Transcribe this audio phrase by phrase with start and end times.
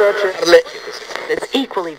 [0.00, 1.96] that's equally.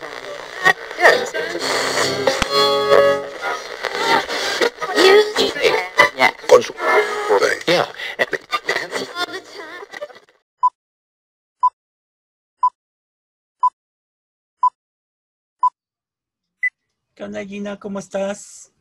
[17.80, 18.72] ¿Cómo estás?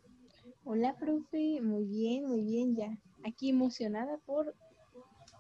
[0.65, 1.61] Hola, profe.
[1.63, 2.99] Muy bien, muy bien ya.
[3.25, 4.55] Aquí emocionada por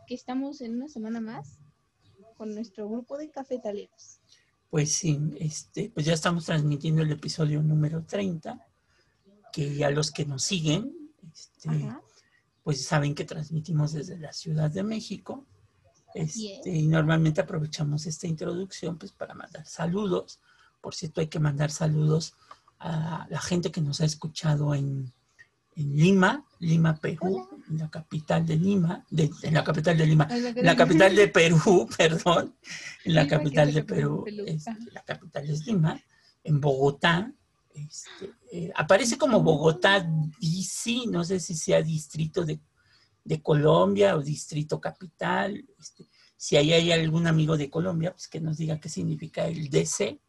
[0.06, 1.59] que estamos en una semana más
[2.40, 4.18] con nuestro grupo de cafetaleros.
[4.70, 8.66] Pues sí, este, pues ya estamos transmitiendo el episodio número 30,
[9.52, 10.90] que a los que nos siguen,
[11.30, 11.68] este,
[12.62, 15.44] pues saben que transmitimos desde la Ciudad de México.
[16.14, 20.40] Este, y normalmente aprovechamos esta introducción pues para mandar saludos.
[20.80, 22.32] Por cierto, hay que mandar saludos
[22.78, 25.12] a la gente que nos ha escuchado en,
[25.76, 30.28] en Lima, Lima, Perú, en la capital de Lima, de, en la capital de Lima,
[30.30, 32.56] en la capital de Perú, perdón,
[33.04, 36.00] en la capital de Perú, este, la capital es Lima,
[36.44, 37.32] en Bogotá,
[37.72, 40.06] este, eh, aparece como Bogotá
[40.40, 42.60] DC, no sé si sea distrito de,
[43.24, 48.40] de Colombia o distrito capital, este, si ahí hay algún amigo de Colombia, pues que
[48.40, 50.20] nos diga qué significa el DC,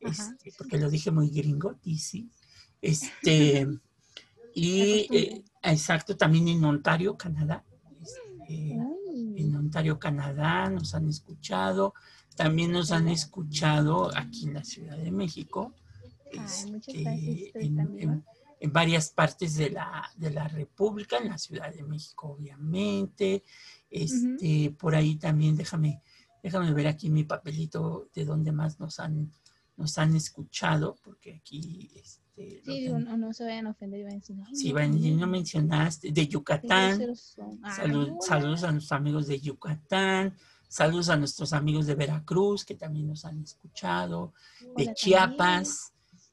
[0.00, 2.26] este, porque lo dije muy gringo, DC,
[2.82, 3.66] este,
[4.54, 7.64] y eh, exacto, también en Ontario, Canadá,
[8.48, 8.78] este,
[9.36, 11.94] en Ontario, Canadá, nos han escuchado.
[12.36, 15.74] También nos han escuchado aquí en la Ciudad de México.
[16.30, 17.52] Este,
[18.64, 23.44] en varias partes de la, de la República, en la Ciudad de México, obviamente.
[23.90, 26.00] Este, Por ahí también, déjame,
[26.42, 29.30] déjame ver aquí mi papelito de dónde más nos han,
[29.76, 34.02] nos han escuchado, porque aquí este, sí, digo, no, no se vayan a ofender y
[34.04, 36.98] vayan a decir, ay, Sí, no, Van, no no, mencionaste, de Yucatán.
[37.76, 38.16] Salud- hola.
[38.20, 40.34] saludos a nuestros amigos de Yucatán,
[40.68, 44.32] saludos a nuestros amigos de Veracruz que también nos han escuchado,
[44.76, 45.92] de Chiapas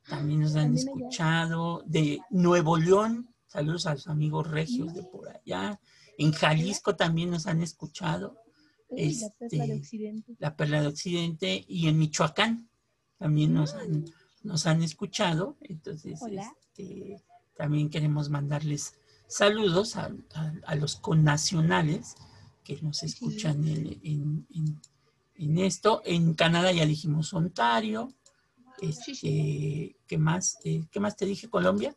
[0.10, 0.98] también nos han También allá.
[1.08, 5.80] escuchado, de Nuevo León, saludos a los amigos regios de por allá,
[6.18, 8.36] en Jalisco también nos han escuchado,
[8.90, 10.36] la perla de este, Occidente.
[10.40, 12.70] la Perla de Occidente y en Michoacán
[13.18, 14.06] también nos han,
[14.44, 16.20] nos han escuchado, entonces
[16.76, 17.24] este,
[17.56, 18.96] también queremos mandarles
[19.28, 22.16] saludos a, a- a los connacionales
[22.64, 24.82] que nos escuchan en, en- en-
[25.36, 26.02] en esto.
[26.06, 28.14] En Canadá ya dijimos Ontario.
[28.80, 30.58] Este, ¿Qué más?
[30.64, 31.50] Eh, ¿Qué más te dije?
[31.50, 31.96] Colombia.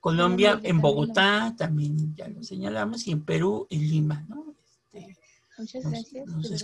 [0.00, 4.54] Colombia, en Bogotá, también ya lo señalamos, y en Perú, en Lima, ¿no?
[4.92, 5.16] Este,
[5.58, 6.26] Muchas nos, gracias.
[6.26, 6.62] nos verdad.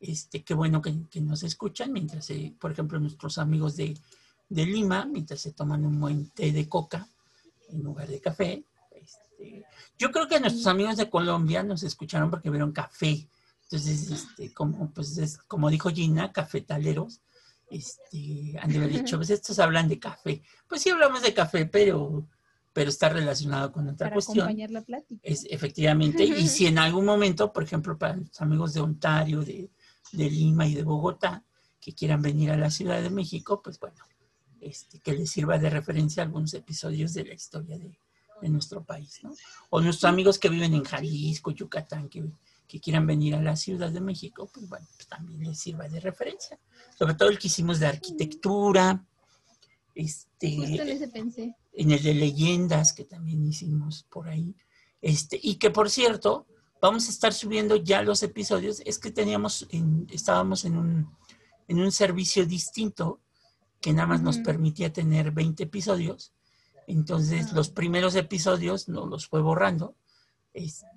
[0.00, 3.96] Este, qué bueno que, que nos escuchan mientras, eh, por ejemplo, nuestros amigos de,
[4.48, 7.08] de Lima, mientras se toman un buen té de coca
[7.70, 8.64] en lugar de café.
[8.92, 9.64] Este,
[9.98, 13.28] yo creo que nuestros amigos de Colombia nos escucharon porque vieron café.
[13.64, 17.20] Entonces, este, como, pues es, como dijo Gina, cafetaleros,
[17.70, 20.42] este, han de haber dicho, pues estos hablan de café.
[20.66, 22.26] Pues sí hablamos de café, pero,
[22.72, 24.38] pero está relacionado con otra Para cuestión.
[24.38, 25.20] acompañar la plática.
[25.22, 29.68] Es, efectivamente, y si en algún momento, por ejemplo, para los amigos de Ontario, de,
[30.12, 31.44] de Lima y de Bogotá,
[31.80, 33.96] que quieran venir a la Ciudad de México, pues bueno,
[34.60, 37.98] este, que les sirva de referencia algunos episodios de la historia de,
[38.40, 39.32] de nuestro país, ¿no?
[39.70, 42.24] O nuestros amigos que viven en Jalisco, Yucatán, que,
[42.66, 46.00] que quieran venir a la Ciudad de México, pues bueno, pues también les sirva de
[46.00, 46.58] referencia.
[46.98, 49.04] Sobre todo el que hicimos de arquitectura,
[49.94, 51.56] este, Justo en ese pensé.
[51.72, 54.54] en el de leyendas que también hicimos por ahí.
[55.00, 56.46] Este, y que por cierto,
[56.80, 58.80] vamos a estar subiendo ya los episodios.
[58.84, 61.16] Es que teníamos, en- estábamos en un,
[61.68, 63.20] en un servicio distinto
[63.80, 66.32] que nada más nos permitía tener 20 episodios.
[66.86, 67.54] Entonces Ah.
[67.54, 69.94] los primeros episodios nos los fue borrando
[70.54, 70.96] este,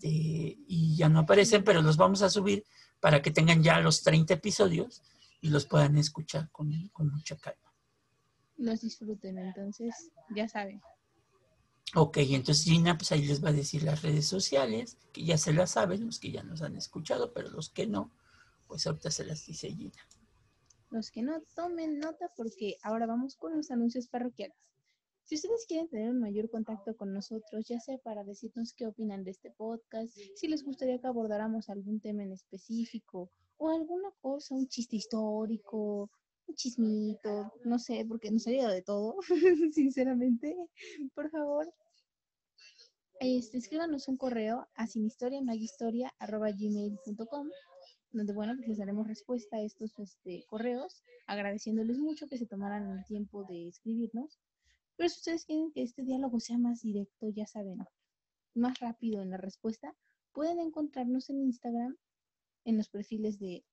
[0.68, 2.64] y ya no aparecen, pero los vamos a subir
[3.00, 5.02] para que tengan ya los 30 episodios
[5.42, 7.72] y los puedan escuchar con, con mucha calma.
[8.58, 10.82] Los disfruten, entonces, ya saben.
[11.94, 15.52] Ok, entonces Gina, pues ahí les va a decir las redes sociales, que ya se
[15.52, 18.12] las saben, los que ya nos han escuchado, pero los que no,
[18.68, 19.92] pues ahorita se las dice Gina.
[20.90, 24.56] Los que no tomen nota porque ahora vamos con los anuncios parroquiales.
[25.26, 29.24] Si ustedes quieren tener un mayor contacto con nosotros, ya sea para decirnos qué opinan
[29.24, 34.56] de este podcast, si les gustaría que abordáramos algún tema en específico o alguna cosa,
[34.56, 36.10] un chiste histórico,
[36.48, 39.16] un chismito, no sé, porque nos ha llegado de todo,
[39.72, 40.56] sinceramente,
[41.14, 41.74] por favor.
[43.24, 47.50] Este, escríbanos un correo a sinhistoriamagistoria.gmail.com
[48.14, 52.90] donde bueno, pues les daremos respuesta a estos este, correos, agradeciéndoles mucho que se tomaran
[52.90, 54.40] el tiempo de escribirnos.
[54.96, 57.78] Pero si ustedes quieren que este diálogo sea más directo, ya saben,
[58.56, 59.96] más rápido en la respuesta,
[60.34, 61.98] pueden encontrarnos en Instagram,
[62.66, 63.64] en los perfiles de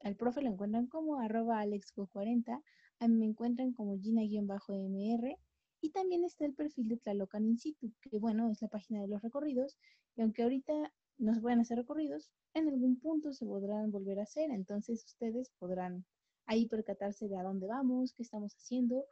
[0.00, 2.60] al profe lo encuentran como arroba alexgo40,
[2.98, 5.38] a mí me encuentran como gina-mr
[5.80, 9.08] y también está el perfil de Tlalocan In situ, que bueno, es la página de
[9.08, 9.76] los recorridos,
[10.16, 10.72] y aunque ahorita
[11.18, 15.50] no se pueden hacer recorridos, en algún punto se podrán volver a hacer, entonces ustedes
[15.58, 16.04] podrán
[16.46, 19.04] ahí percatarse de a dónde vamos, qué estamos haciendo,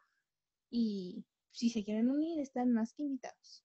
[0.70, 3.62] y si se quieren unir, están más que invitados.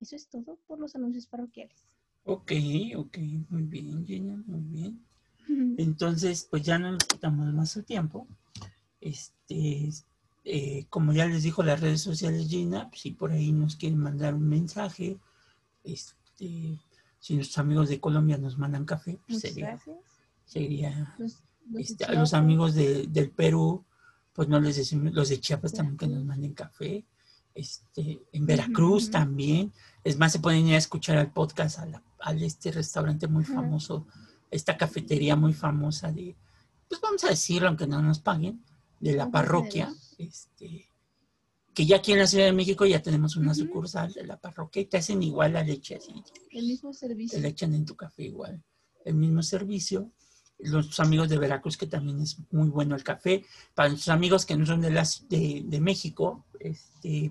[0.00, 1.82] Eso es todo por los anuncios parroquiales.
[2.24, 2.52] Ok,
[2.96, 3.18] ok,
[3.50, 5.04] muy bien, Gina, muy bien.
[5.78, 8.26] Entonces, pues ya no nos quitamos más el tiempo.
[9.00, 9.90] Este,
[10.44, 13.98] eh, como ya les dijo las redes sociales Gina, pues, si por ahí nos quieren
[13.98, 15.18] mandar un mensaje,
[15.82, 16.78] este,
[17.18, 19.80] si nuestros amigos de Colombia nos mandan café, pues sería,
[20.44, 21.16] sería
[21.78, 23.84] este, a los amigos de, del Perú,
[24.34, 27.04] pues no les decimos, los de Chiapas también que nos manden café,
[27.54, 31.78] este, en Veracruz también, es más, se pueden ir a escuchar al podcast
[32.18, 34.06] al este restaurante muy famoso,
[34.50, 36.36] esta cafetería muy famosa de,
[36.88, 38.62] pues vamos a decirlo, aunque no nos paguen,
[39.04, 40.88] de la parroquia, este,
[41.74, 44.80] que ya aquí en la Ciudad de México ya tenemos una sucursal de la parroquia
[44.80, 46.14] y te hacen igual la leche así.
[46.50, 47.36] El mismo servicio.
[47.36, 48.62] Te la echan en tu café igual.
[49.04, 50.10] El mismo servicio.
[50.58, 53.44] Los amigos de Veracruz, que también es muy bueno el café.
[53.74, 57.30] Para nuestros amigos que no son de, las, de, de México, este,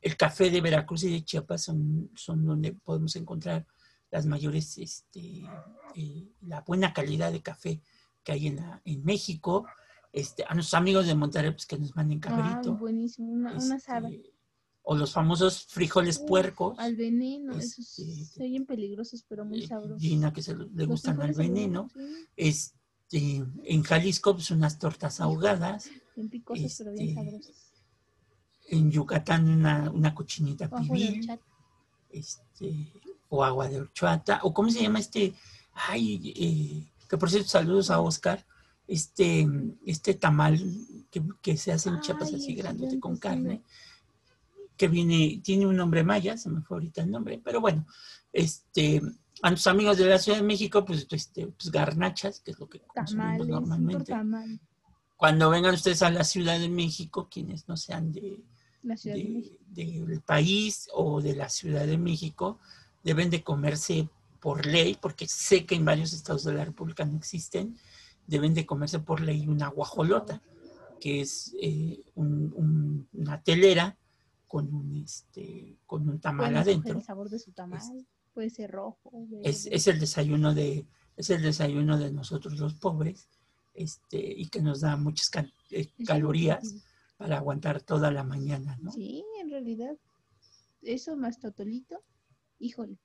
[0.00, 3.66] el café de Veracruz y de Chiapas son, son donde podemos encontrar
[4.12, 5.42] las mayores, este,
[5.96, 7.80] eh, la buena calidad de café
[8.22, 9.66] que hay en, la, en México
[10.12, 12.74] este, a nuestros amigos de Monterrey, pues que nos manden cabrito.
[12.76, 14.32] buenísimo, una, este,
[14.82, 16.78] O los famosos frijoles puercos.
[16.78, 20.00] Al veneno, esos este, se oyen peligrosos, pero muy eh, sabrosos.
[20.00, 21.88] Gina, que se le gustan al veneno.
[22.36, 25.90] Este, en Jalisco, pues unas tortas ahogadas.
[26.16, 27.72] Bien picosas, pero bien este, sabrosas.
[28.68, 31.30] En Yucatán, una, una cochinita pibil.
[32.08, 32.92] Este,
[33.28, 34.40] o agua de horchata.
[34.42, 35.34] O cómo se llama este.
[35.72, 38.44] Ay, eh, que por cierto, saludos a Oscar
[38.90, 39.46] este,
[39.86, 40.60] este tamal
[41.40, 43.62] que, se hace en Chiapas así grande con carne,
[44.76, 47.86] que viene, tiene un nombre maya, se me fue ahorita el nombre, pero bueno,
[48.32, 49.00] este,
[49.42, 52.68] a nuestros amigos de la Ciudad de México, pues, este, pues garnachas, que es lo
[52.68, 54.12] que consumimos normalmente.
[55.16, 58.42] Cuando vengan ustedes a la Ciudad de México, quienes no sean de,
[58.82, 62.58] del país o de la Ciudad de México,
[63.04, 64.08] deben de comerse
[64.40, 67.76] por ley, porque sé que en varios estados de la República no existen,
[68.30, 70.40] deben de comerse por ley una guajolota,
[71.00, 73.98] que es eh, una telera
[74.46, 76.96] con un, este, con un tamal adentro.
[76.96, 79.12] El sabor de su tamal puede ser rojo.
[79.42, 80.86] Es, es, el desayuno de
[81.16, 83.28] es el desayuno de nosotros los pobres,
[83.74, 85.30] este, y que nos da muchas
[85.70, 86.76] eh, calorías
[87.16, 88.92] para aguantar toda la mañana, ¿no?
[88.92, 89.96] Sí, en realidad,
[90.82, 92.02] eso más totolito,
[92.58, 92.98] híjole,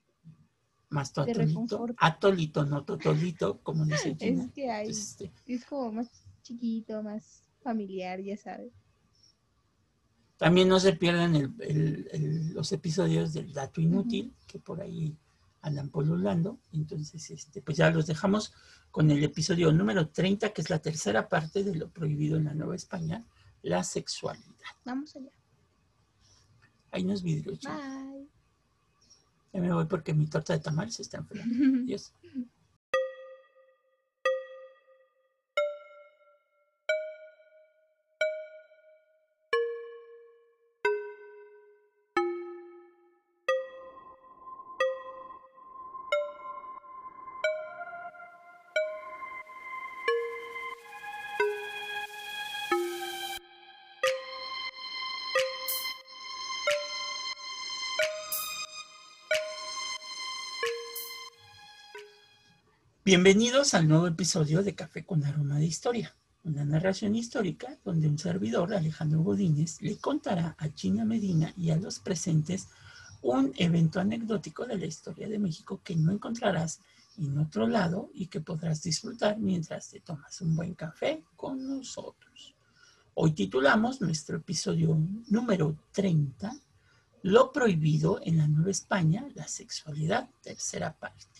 [0.96, 4.44] más totolito, atolito, no totolito, como dice Gina.
[4.46, 6.10] Es que hay, este, es como más
[6.42, 8.72] chiquito, más familiar, ya sabes.
[10.38, 15.18] También no se pierdan el, los episodios del dato inútil, que por ahí
[15.62, 16.60] andan polulando.
[16.72, 18.54] Entonces, este, pues ya los dejamos
[18.92, 22.54] con el episodio número 30, que es la tercera parte de lo prohibido en la
[22.54, 23.26] Nueva España,
[23.62, 24.76] la sexualidad.
[24.86, 25.32] Vamos allá.
[26.92, 27.60] Hay unos vidrios.
[27.62, 28.30] Bye.
[29.56, 31.56] Ya me voy porque mi torta de tamal se está enfriando.
[31.86, 32.13] Adiós.
[63.08, 68.18] Bienvenidos al nuevo episodio de Café con Aroma de Historia, una narración histórica donde un
[68.18, 72.68] servidor, Alejandro Godínez, le contará a China Medina y a los presentes
[73.22, 76.82] un evento anecdótico de la historia de México que no encontrarás
[77.20, 82.56] en otro lado y que podrás disfrutar mientras te tomas un buen café con nosotros.
[83.14, 84.98] Hoy titulamos nuestro episodio
[85.28, 86.58] número 30,
[87.22, 91.35] Lo prohibido en la Nueva España, la sexualidad, tercera parte.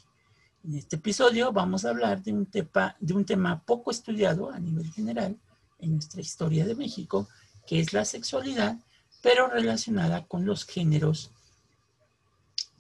[0.66, 4.92] En este episodio vamos a hablar de un, de un tema poco estudiado a nivel
[4.92, 5.38] general
[5.78, 7.30] en nuestra historia de México,
[7.68, 8.76] que es la sexualidad,
[9.22, 11.30] pero relacionada con los géneros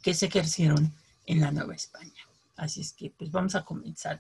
[0.01, 0.95] que se ejercieron
[1.27, 2.23] en la Nueva España.
[2.55, 4.19] Así es que pues vamos a comenzar,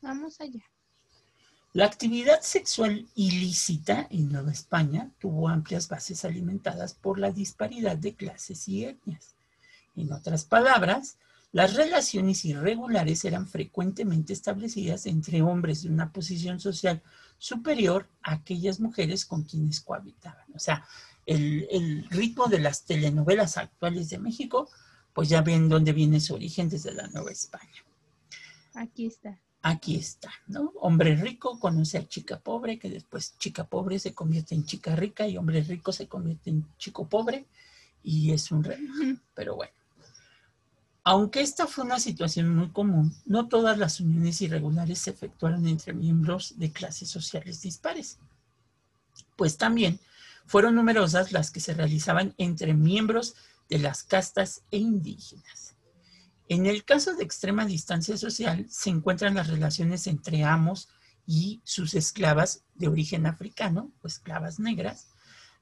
[0.00, 0.64] Vamos allá.
[1.74, 8.14] La actividad sexual ilícita en Nueva España tuvo amplias bases alimentadas por la disparidad de
[8.14, 9.34] clases y etnias.
[9.96, 11.18] En otras palabras,
[11.52, 17.02] Las relaciones irregulares eran frecuentemente establecidas entre hombres de una posición social
[17.38, 20.44] superior a aquellas mujeres con quienes cohabitaban.
[20.54, 20.86] O sea,
[21.26, 24.68] el, el ritmo de las telenovelas actuales de México,
[25.12, 27.84] pues ya ven dónde viene su origen desde la Nueva España.
[28.74, 29.40] Aquí está.
[29.62, 30.72] Aquí está, ¿no?
[30.80, 35.26] Hombre rico conoce a chica pobre, que después chica pobre se convierte en chica rica
[35.28, 37.46] y hombre rico se convierte en chico pobre
[38.02, 39.20] y es un relajo.
[39.34, 39.79] Pero bueno.
[41.02, 45.94] Aunque esta fue una situación muy común, no todas las uniones irregulares se efectuaron entre
[45.94, 48.18] miembros de clases sociales dispares,
[49.36, 49.98] pues también
[50.46, 53.34] fueron numerosas las que se realizaban entre miembros
[53.68, 55.76] de las castas e indígenas.
[56.48, 60.88] En el caso de extrema distancia social se encuentran las relaciones entre amos
[61.26, 65.06] y sus esclavas de origen africano o esclavas negras,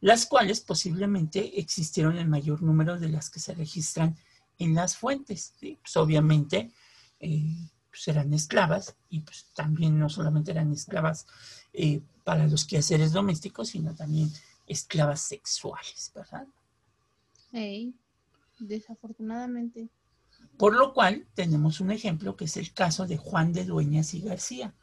[0.00, 4.16] las cuales posiblemente existieron en mayor número de las que se registran
[4.58, 5.54] en las fuentes.
[5.58, 5.78] ¿sí?
[5.80, 6.70] Pues obviamente
[7.20, 11.26] eh, pues eran esclavas y pues también no solamente eran esclavas
[11.72, 14.30] eh, para los quehaceres domésticos, sino también
[14.66, 16.46] esclavas sexuales, ¿verdad?
[17.52, 17.94] Ey,
[18.58, 19.88] desafortunadamente.
[20.56, 24.20] Por lo cual tenemos un ejemplo que es el caso de Juan de Dueñas y
[24.20, 24.74] García,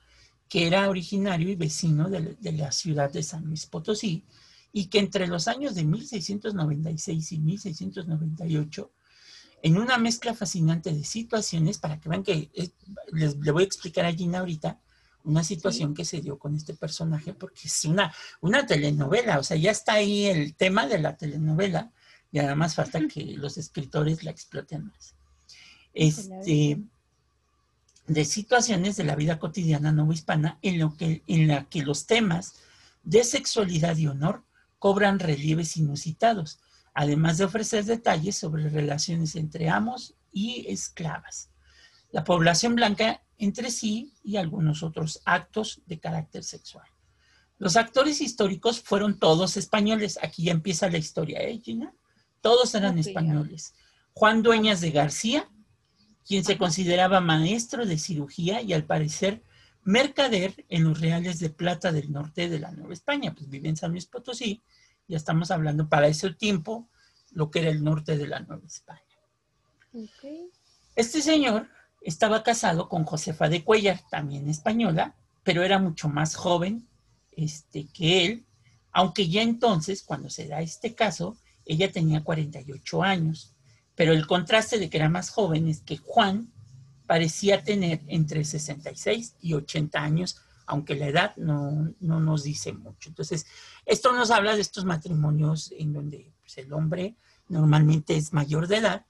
[0.49, 4.23] que era originario y vecino de, de la ciudad de San Luis Potosí
[4.71, 8.91] y que entre los años de 1696 y 1698
[9.65, 12.69] en una mezcla fascinante de situaciones, para que vean que eh,
[13.11, 14.79] les, le voy a explicar a Gina ahorita
[15.23, 19.57] una situación que se dio con este personaje, porque es una, una telenovela, o sea,
[19.57, 21.91] ya está ahí el tema de la telenovela,
[22.31, 25.15] y nada más falta que los escritores la exploten más.
[25.95, 26.79] Este,
[28.05, 32.53] de situaciones de la vida cotidiana novohispana en, lo que, en la que los temas
[33.03, 34.43] de sexualidad y honor
[34.77, 36.59] cobran relieves inusitados,
[36.95, 41.51] además de ofrecer detalles sobre relaciones entre amos y esclavas,
[42.11, 46.87] la población blanca entre sí y algunos otros actos de carácter sexual.
[47.57, 50.17] Los actores históricos fueron todos españoles.
[50.21, 51.93] Aquí ya empieza la historia, ¿eh, Gina?
[52.41, 53.73] Todos eran españoles.
[54.13, 55.49] Juan Dueñas de García,
[56.25, 59.43] quien se consideraba maestro de cirugía y al parecer
[59.83, 63.77] mercader en los reales de plata del norte de la Nueva España, pues vive en
[63.77, 64.63] San Luis Potosí,
[65.07, 66.89] ya estamos hablando para ese tiempo
[67.31, 69.01] lo que era el norte de la Nueva España.
[70.95, 71.67] Este señor
[72.01, 76.87] estaba casado con Josefa de Cuellar, también española, pero era mucho más joven
[77.31, 78.45] este, que él,
[78.91, 83.53] aunque ya entonces, cuando se da este caso, ella tenía 48 años.
[83.95, 86.51] Pero el contraste de que era más joven es que Juan
[87.05, 93.09] parecía tener entre 66 y 80 años, aunque la edad no, no nos dice mucho.
[93.09, 93.45] Entonces,
[93.85, 97.15] esto nos habla de estos matrimonios en donde pues, el hombre
[97.47, 99.05] normalmente es mayor de edad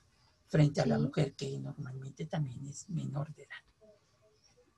[0.47, 3.89] frente a la mujer que normalmente también es menor de edad.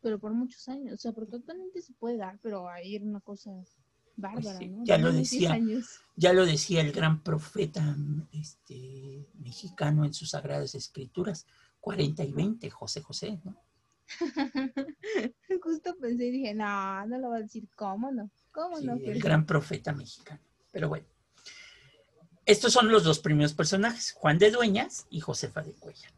[0.02, 0.94] Pero por muchos años.
[0.94, 3.52] O sea, porque actualmente se puede dar, pero ahí era una cosa
[4.16, 4.84] bárbara, sí, ¿no?
[4.86, 5.60] ya lo unos 10 decía.
[6.16, 7.96] Ya lo decía el gran profeta
[8.32, 11.46] este, mexicano en sus sagradas escrituras,
[11.82, 13.56] 40 y 20, José José, ¿no?
[15.62, 17.68] Justo pensé y dije, no, no lo va a decir.
[17.76, 18.30] ¿Cómo no?
[18.52, 18.96] ¿Cómo Sí, no?
[18.96, 20.40] el gran profeta mexicano.
[20.72, 21.06] Pero bueno,
[22.46, 26.12] estos son los dos primeros personajes, Juan de Dueñas y Josefa de Cuellar.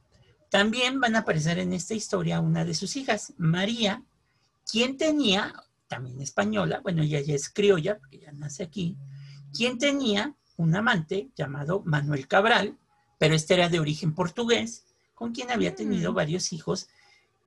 [0.50, 4.03] También van a aparecer en esta historia una de sus hijas, María,
[4.69, 5.53] quien tenía,
[5.88, 8.98] también española, bueno, ella ya es criolla, porque ya nace aquí,
[9.55, 12.77] quien tenía un amante llamado Manuel Cabral,
[13.17, 16.15] pero este era de origen portugués, con quien había tenido Mm.
[16.15, 16.88] varios hijos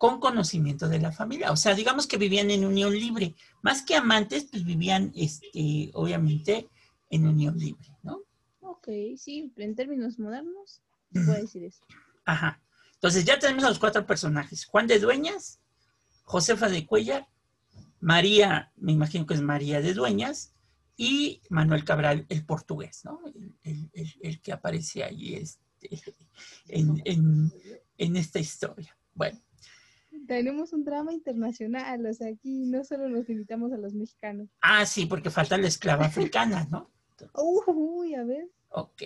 [0.03, 1.53] con conocimiento de la familia.
[1.53, 3.37] O sea, digamos que vivían en unión libre.
[3.63, 6.69] Más que amantes, pues vivían, este, obviamente,
[7.09, 8.19] en unión libre, ¿no?
[8.63, 10.83] Ok, sí, en términos modernos,
[11.13, 11.85] se puede decir eso.
[12.25, 12.61] Ajá.
[12.95, 14.65] Entonces ya tenemos a los cuatro personajes.
[14.65, 15.61] Juan de Dueñas,
[16.25, 17.29] Josefa de Cuellar,
[18.01, 20.53] María, me imagino que es María de Dueñas,
[20.97, 23.21] y Manuel Cabral, el portugués, ¿no?
[23.25, 25.91] El, el- el- el que aparece ahí este,
[26.67, 27.53] en, en-
[27.99, 28.99] en esta historia.
[29.15, 29.39] Bueno,
[30.33, 34.49] Tenemos un drama internacional, o sea, aquí no solo nos limitamos a los mexicanos.
[34.63, 36.91] ah, sí, porque falta la esclava africana, ¿no?
[37.35, 38.49] Uy, a ver.
[38.71, 39.03] Ok.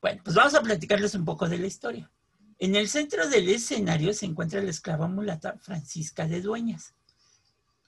[0.00, 2.10] Bueno, pues vamos a platicarles un poco de la historia.
[2.58, 6.94] En el centro del escenario se encuentra la esclava mulata Francisca de Dueñas.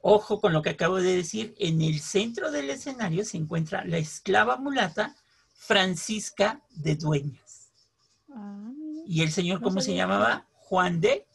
[0.02, 1.54] Ojo con lo que acabo de decir.
[1.58, 5.16] En el centro del escenario se encuentra la esclava mulata
[5.54, 7.70] Francisca de Dueñas.
[8.30, 8.70] Ah.
[9.06, 10.46] ¿Y el señor No cómo se llamaba?
[10.52, 11.26] Juan de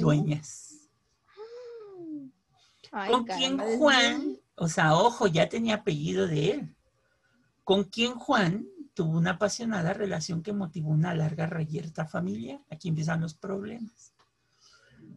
[0.00, 0.88] Dueñas.
[2.90, 4.38] Ay, ¿Con desde Juan?
[4.54, 6.76] O sea, ojo, ya tenía apellido de él.
[7.64, 12.60] ¿Con quién Juan tuvo una apasionada relación que motivó una larga reyerta familiar.
[12.70, 14.12] Aquí empiezan los problemas.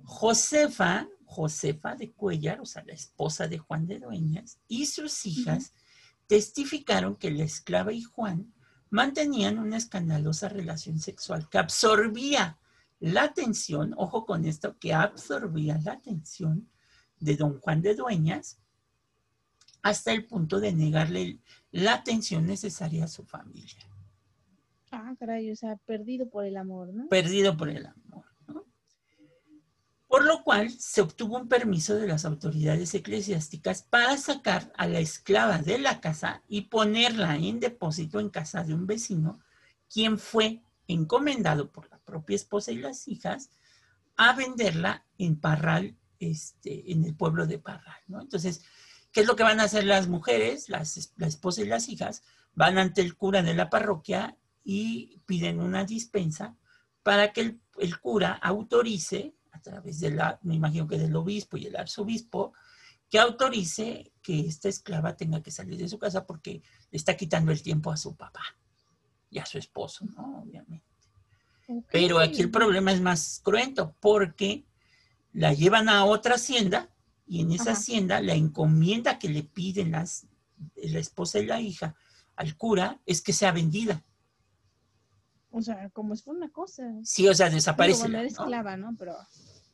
[0.03, 5.73] Josefa, Josefa de Cuellar, o sea, la esposa de Juan de Dueñas, y sus hijas
[6.27, 8.53] testificaron que la esclava y Juan
[8.89, 12.57] mantenían una escandalosa relación sexual que absorbía
[12.99, 16.69] la atención, ojo con esto, que absorbía la atención
[17.19, 18.59] de don Juan de Dueñas
[19.81, 21.39] hasta el punto de negarle
[21.71, 23.87] la atención necesaria a su familia.
[24.91, 27.07] Ah, caray, o sea, perdido por el amor, ¿no?
[27.07, 28.65] Perdido por el amor, ¿no?
[30.07, 34.99] Por lo cual se obtuvo un permiso de las autoridades eclesiásticas para sacar a la
[34.99, 39.39] esclava de la casa y ponerla en depósito en casa de un vecino,
[39.87, 43.49] quien fue encomendado por la propia esposa y las hijas
[44.17, 48.21] a venderla en Parral, este, en el pueblo de Parral, ¿no?
[48.21, 48.63] Entonces,
[49.11, 52.23] ¿qué es lo que van a hacer las mujeres, las, la esposa y las hijas?
[52.53, 56.55] Van ante el cura de la parroquia y piden una dispensa
[57.03, 61.57] para que el, el cura autorice, a través de la, me imagino que del obispo
[61.57, 62.53] y el arzobispo,
[63.09, 67.51] que autorice que esta esclava tenga que salir de su casa porque le está quitando
[67.51, 68.41] el tiempo a su papá
[69.35, 70.43] y a su esposo, ¿no?
[70.43, 70.85] Obviamente.
[71.91, 74.63] Pero aquí el problema es más cruento porque
[75.33, 76.89] la llevan a otra hacienda
[77.27, 77.73] y en esa Ajá.
[77.73, 80.25] hacienda la encomienda que le piden las,
[80.75, 81.95] la esposa y la hija
[82.37, 84.05] al cura es que sea vendida.
[85.51, 86.83] O sea, como fuera una cosa.
[87.03, 88.03] Sí, o sea, desaparece.
[88.03, 88.95] bueno, era esclava, ¿no?
[88.97, 89.17] Pero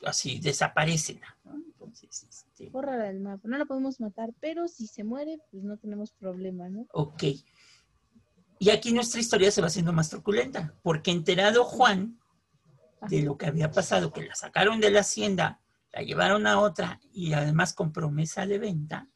[0.04, 1.20] Así, desaparece.
[1.44, 1.54] ¿no?
[1.54, 3.46] Entonces, este, borra del mapa.
[3.46, 6.86] No la podemos matar, pero si se muere, pues no tenemos problema, ¿no?
[6.92, 7.22] ok.
[8.62, 12.20] Y aquí nuestra historia se va haciendo más truculenta, porque enterado Juan
[13.08, 15.60] de lo que había pasado, que la sacaron de la hacienda,
[15.92, 19.08] la llevaron a otra y además con promesa de venta,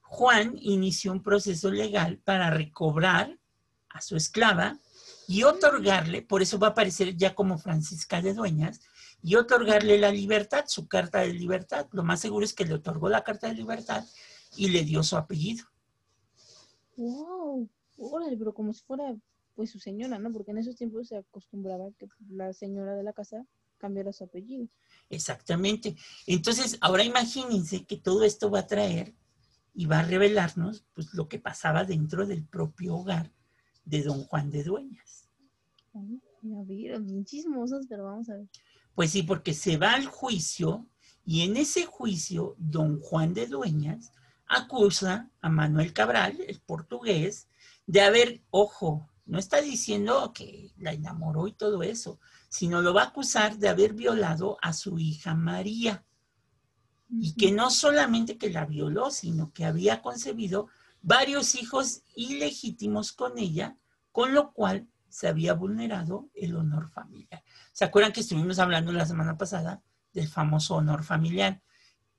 [0.00, 3.38] Juan inició un proceso legal para recobrar
[3.90, 4.76] a su esclava
[5.28, 8.80] y otorgarle, por eso va a aparecer ya como Francisca de Dueñas,
[9.22, 11.86] y otorgarle la libertad, su carta de libertad.
[11.92, 14.04] Lo más seguro es que le otorgó la carta de libertad
[14.56, 15.64] y le dio su apellido.
[16.96, 19.16] Wow, órale, pero como si fuera
[19.54, 20.32] pues su señora, ¿no?
[20.32, 23.46] Porque en esos tiempos se acostumbraba que la señora de la casa
[23.78, 24.68] cambiara su apellido.
[25.08, 25.96] Exactamente.
[26.26, 29.14] Entonces, ahora imagínense que todo esto va a traer
[29.74, 33.32] y va a revelarnos pues, lo que pasaba dentro del propio hogar
[33.84, 35.28] de don Juan de Dueñas.
[35.94, 36.20] Ay,
[36.54, 38.48] A ver, bien chismosos, pero vamos a ver.
[38.94, 40.88] Pues sí, porque se va al juicio
[41.24, 44.12] y en ese juicio don Juan de Dueñas
[44.46, 47.48] acusa a Manuel Cabral, el portugués,
[47.90, 53.02] de haber, ojo, no está diciendo que la enamoró y todo eso, sino lo va
[53.02, 56.04] a acusar de haber violado a su hija María.
[57.08, 60.68] y que no solamente que la violó, sino que había concebido
[61.02, 63.76] varios hijos ilegítimos con ella,
[64.12, 67.42] con lo cual se había vulnerado el honor familiar.
[67.72, 71.60] ¿Se acuerdan que estuvimos hablando la semana pasada del famoso honor familiar?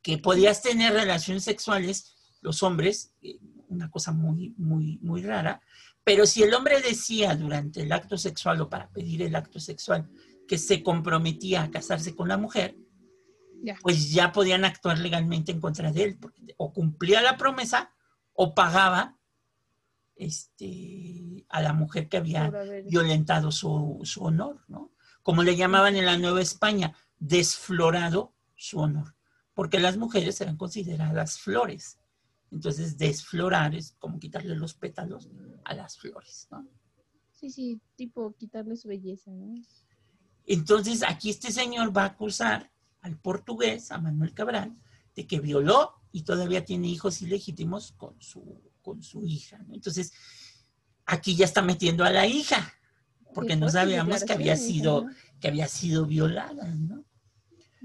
[0.02, 3.40] Que podías tener relaciones sexuales, los hombres, eh,
[3.72, 5.62] una cosa muy, muy, muy rara,
[6.04, 10.10] pero si el hombre decía durante el acto sexual o para pedir el acto sexual
[10.48, 12.76] que se comprometía a casarse con la mujer,
[13.82, 17.94] pues ya podían actuar legalmente en contra de él, porque o cumplía la promesa
[18.34, 19.18] o pagaba
[20.16, 22.52] este, a la mujer que había
[22.86, 24.92] violentado su, su honor, ¿no?
[25.24, 29.16] Como le llamaban en la Nueva España, desflorado su honor,
[29.54, 32.00] porque las mujeres eran consideradas flores.
[32.52, 35.30] Entonces, desflorar es como quitarle los pétalos
[35.64, 36.68] a las flores, ¿no?
[37.32, 39.56] Sí, sí, tipo quitarle su belleza, ¿no?
[40.46, 44.76] Entonces, aquí este señor va a acusar al portugués, a Manuel Cabral,
[45.16, 49.58] de que violó y todavía tiene hijos ilegítimos con su, con su hija.
[49.60, 49.74] ¿no?
[49.74, 50.14] Entonces,
[51.06, 52.74] aquí ya está metiendo a la hija,
[53.34, 55.16] porque no fuertes sabíamos que había sido, ¿no?
[55.40, 57.06] que había sido violada, ¿no?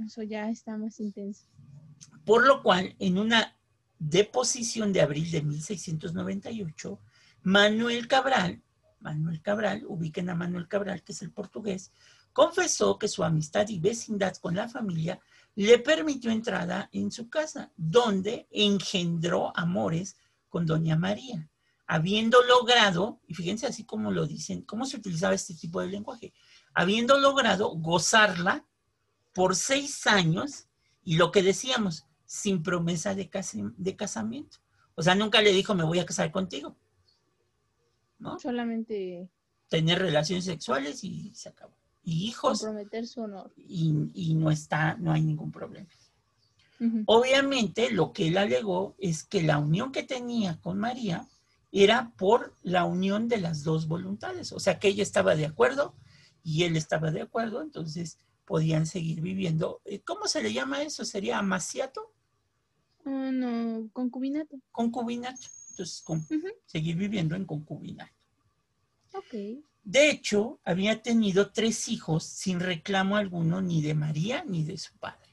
[0.04, 1.46] Eso ya está más intenso.
[2.24, 3.55] Por lo cual, en una
[3.98, 7.00] deposición de abril de 1698,
[7.42, 8.62] Manuel Cabral,
[9.00, 11.92] Manuel Cabral, ubiquen a Manuel Cabral, que es el portugués,
[12.32, 15.20] confesó que su amistad y vecindad con la familia
[15.54, 20.16] le permitió entrada en su casa, donde engendró amores
[20.48, 21.48] con doña María,
[21.86, 26.34] habiendo logrado, y fíjense así como lo dicen, cómo se utilizaba este tipo de lenguaje,
[26.74, 28.66] habiendo logrado gozarla
[29.32, 30.66] por seis años
[31.04, 34.58] y lo que decíamos, sin promesa de, casi- de casamiento.
[34.94, 36.76] O sea, nunca le dijo, me voy a casar contigo.
[38.18, 38.38] ¿No?
[38.38, 39.28] Solamente
[39.68, 41.74] Tener relaciones sexuales y se acabó.
[42.02, 43.52] Y hijos comprometer su honor.
[43.56, 45.88] y, y no está, no hay ningún problema.
[47.06, 51.26] Obviamente, lo que él alegó es que la unión que tenía con María
[51.72, 54.52] era por la unión de las dos voluntades.
[54.52, 55.94] O sea, que ella estaba de acuerdo
[56.44, 59.80] y él estaba de acuerdo, entonces podían seguir viviendo.
[59.86, 61.04] Eh, ¿Cómo se le llama eso?
[61.06, 62.12] ¿Sería amaciato?
[63.06, 64.56] Ah, no, concubinato.
[64.72, 65.46] Concubinato.
[65.70, 66.26] Entonces, con-
[66.66, 68.12] seguir viviendo en concubinato.
[69.14, 69.34] Ok.
[69.84, 74.96] De hecho, había tenido tres hijos sin reclamo alguno ni de María ni de su
[74.98, 75.30] padre.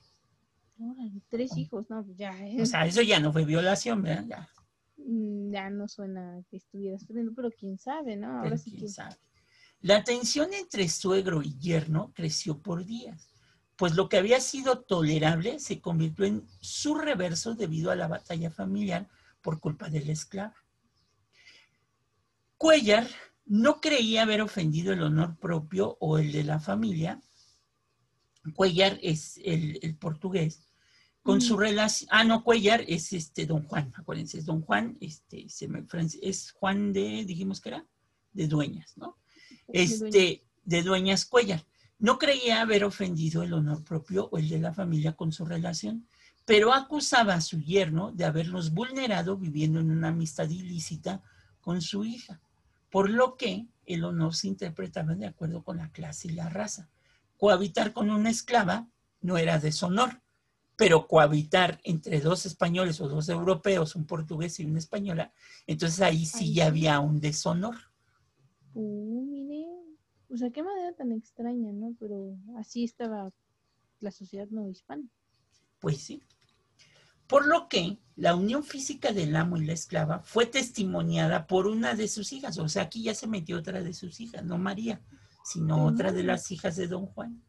[0.80, 4.26] Órale, tres hijos, no, ya, eh, O sea, eso ya no fue violación, ¿verdad?
[4.28, 4.50] Ya,
[4.98, 8.28] mm, ya no suena que estuvieras perdiendo, pero quién sabe, ¿no?
[8.28, 8.88] Ahora pero sí quién que.
[8.90, 9.16] sabe.
[9.82, 13.28] La tensión entre suegro y yerno creció por días,
[13.76, 18.52] pues lo que había sido tolerable se convirtió en su reverso debido a la batalla
[18.52, 19.08] familiar
[19.42, 20.56] por culpa de la esclava.
[22.58, 23.08] Cuellar
[23.46, 27.22] no creía haber ofendido el honor propio o el de la familia.
[28.56, 30.68] Cuellar es el, el portugués.
[31.24, 35.48] Con su relación, ah, no, Cuellar es este don Juan, acuérdense, es don Juan, este,
[35.48, 35.86] se me-
[36.22, 37.86] es Juan de, dijimos que era,
[38.34, 39.18] de Dueñas, ¿no?
[39.70, 41.66] este, de Dueñas Cuellar.
[42.00, 46.08] No creía haber ofendido el honor propio o el de la familia con su relación,
[46.46, 51.22] pero acusaba a su yerno de haberlos vulnerado viviendo en una amistad ilícita
[51.62, 52.42] con su hija,
[52.90, 56.90] por lo que el honor se interpretaba de acuerdo con la clase y la raza.
[57.38, 58.88] Cohabitar con una esclava
[59.22, 60.22] no era deshonor,
[60.76, 65.32] pero cohabitar entre dos españoles o dos europeos, un portugués y una española,
[65.68, 67.76] entonces ahí sí ya había un deshonor.
[68.74, 69.33] Uh.
[70.34, 71.96] O sea, qué manera tan extraña, ¿no?
[72.00, 73.32] Pero así estaba
[74.00, 75.08] la sociedad no hispana.
[75.80, 76.24] Pues sí.
[77.28, 81.94] Por lo que la unión física del amo y la esclava fue testimoniada por una
[81.94, 82.58] de sus hijas.
[82.58, 85.02] O sea, aquí ya se metió otra de sus hijas, no María,
[85.46, 87.44] sino otra de las hijas de don Juan.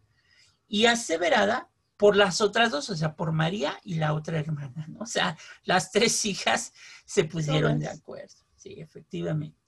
[0.68, 5.00] Y aseverada por las otras dos, o sea, por María y la otra hermana, ¿no?
[5.00, 6.74] O sea, las tres hijas
[7.06, 8.44] se pusieron de acuerdo.
[8.56, 9.63] Sí, efectivamente.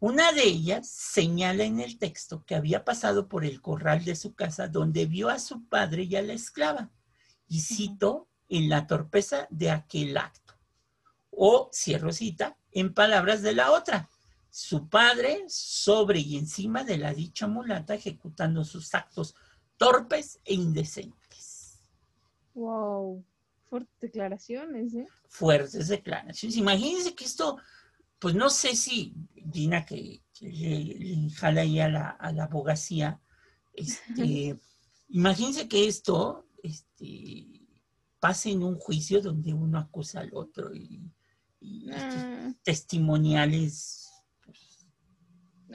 [0.00, 4.34] Una de ellas señala en el texto que había pasado por el corral de su
[4.34, 6.90] casa donde vio a su padre y a la esclava.
[7.46, 10.54] Y cito en la torpeza de aquel acto.
[11.30, 14.08] O, cierro cita, en palabras de la otra.
[14.48, 19.34] Su padre sobre y encima de la dicha mulata ejecutando sus actos
[19.76, 21.78] torpes e indecentes.
[22.54, 23.24] Wow.
[23.68, 25.06] Fuertes declaraciones, ¿eh?
[25.28, 26.56] Fuertes declaraciones.
[26.56, 27.58] Imagínense que esto,
[28.20, 29.14] pues no sé si
[29.52, 33.20] Gina que, que le, le jala ahí a la, a la abogacía,
[33.74, 34.58] este,
[35.08, 37.66] imagínense que esto este,
[38.20, 41.10] pase en un juicio donde uno acusa al otro y,
[41.92, 44.08] Ah, testimoniales.
[44.44, 44.86] pues,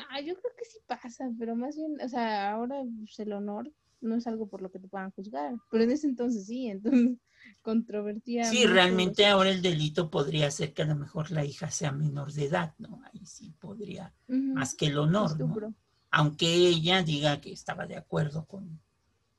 [0.10, 3.72] ah, yo creo que sí pasa, pero más bien, o sea, ahora pues, el honor
[4.02, 7.18] no es algo por lo que te puedan juzgar, pero en ese entonces sí, entonces
[7.62, 8.46] controvertía.
[8.46, 12.32] Sí, realmente ahora el delito podría ser que a lo mejor la hija sea menor
[12.32, 13.02] de edad, ¿no?
[13.12, 15.76] Ahí sí podría, más que el honor, ¿no?
[16.12, 18.80] Aunque ella diga que estaba de acuerdo con,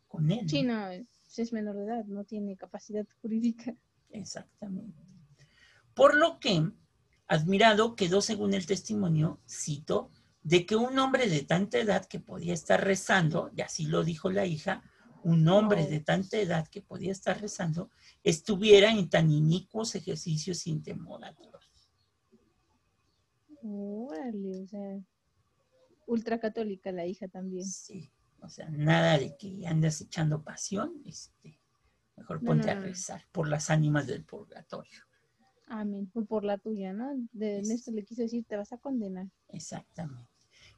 [0.06, 0.48] con él.
[0.48, 0.74] Sí, ¿no?
[0.74, 1.06] no, es
[1.38, 3.74] es menor de edad, no tiene capacidad jurídica.
[4.10, 5.02] Exactamente.
[5.94, 6.70] Por lo que,
[7.26, 10.10] admirado quedó según el testimonio, cito,
[10.42, 14.30] de que un hombre de tanta edad que podía estar rezando, y así lo dijo
[14.30, 14.82] la hija,
[15.26, 17.90] un hombre de tanta edad que podía estar rezando,
[18.22, 21.90] estuviera en tan inicuos ejercicios sin temor a Dios.
[23.62, 25.00] Órale, o sea,
[26.06, 27.64] ultracatólica la hija también.
[27.64, 28.10] Sí,
[28.40, 31.58] o sea, nada de que andas echando pasión, este,
[32.16, 35.00] mejor No, ponte no, a rezar por las ánimas del purgatorio.
[35.66, 36.08] Amén.
[36.14, 37.10] O por la tuya, ¿no?
[37.32, 39.26] De Es- Ernesto le quiso decir, te vas a condenar.
[39.48, 40.30] Exactamente.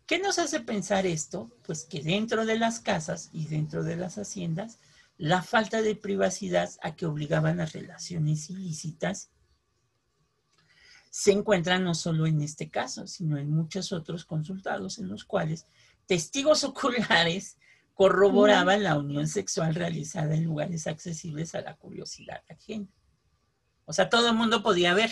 [0.08, 1.50] ¿Qué nos hace pensar esto?
[1.64, 4.78] Pues que dentro de las casas y dentro de las haciendas,
[5.18, 9.30] la falta de privacidad a que obligaban las relaciones ilícitas
[11.10, 15.66] se encuentra no solo en este caso, sino en muchos otros consultados en los cuales
[16.06, 17.58] testigos oculares
[17.92, 22.88] corroboraban la unión sexual realizada en lugares accesibles a la curiosidad ajena.
[23.84, 25.10] O sea, todo el mundo podía ver.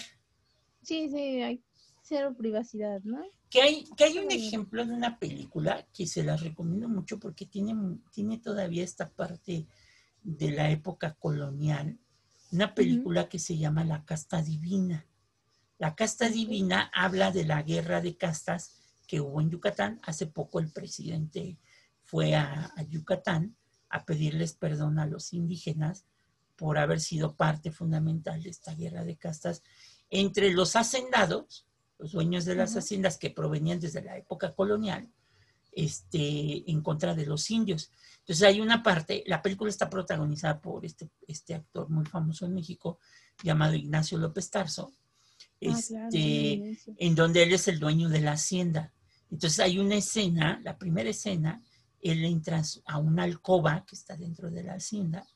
[0.80, 1.62] Sí, sí, hay
[2.00, 3.22] cero privacidad, ¿no?
[3.48, 7.46] Que hay, que hay un ejemplo de una película que se la recomiendo mucho porque
[7.46, 7.74] tiene,
[8.10, 9.66] tiene todavía esta parte
[10.22, 11.98] de la época colonial.
[12.50, 15.06] Una película que se llama La Casta Divina.
[15.78, 16.28] La Casta.
[16.28, 20.00] Divina habla de la guerra de castas que hubo en Yucatán.
[20.02, 21.58] Hace poco el presidente
[22.02, 23.56] fue a, a Yucatán
[23.88, 26.06] a pedirles perdón a los indígenas
[26.56, 29.62] por haber sido parte fundamental de esta guerra de castas
[30.10, 31.66] entre los hacendados,
[31.98, 32.80] los dueños de las Ajá.
[32.80, 35.08] haciendas que provenían desde la época colonial,
[35.72, 37.90] este, en contra de los indios.
[38.20, 42.54] Entonces hay una parte, la película está protagonizada por este, este actor muy famoso en
[42.54, 42.98] México
[43.42, 44.92] llamado Ignacio López Tarso,
[45.64, 46.94] Ah, claro, este, sí, inicio.
[46.98, 48.92] en donde él es el dueño de la hacienda.
[49.30, 51.62] Entonces hay una escena, la primera escena,
[52.00, 55.26] él entra a una alcoba que está dentro de la hacienda,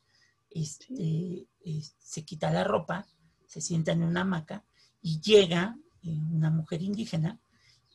[0.50, 3.06] este, eh, se quita la ropa,
[3.46, 4.64] se sienta en una hamaca
[5.00, 7.38] y llega una mujer indígena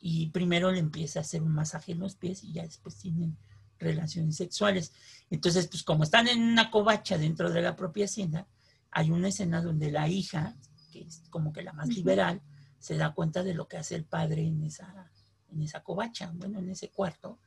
[0.00, 3.36] y primero le empieza a hacer un masaje en los pies y ya después tienen
[3.78, 4.92] relaciones sexuales.
[5.30, 8.46] Entonces, pues como están en una covacha dentro de la propia hacienda,
[8.90, 10.56] hay una escena donde la hija,
[10.92, 12.42] que es como que la más liberal,
[12.78, 15.10] se da cuenta de lo que hace el padre en esa,
[15.50, 17.38] en esa covacha, bueno, en ese cuarto.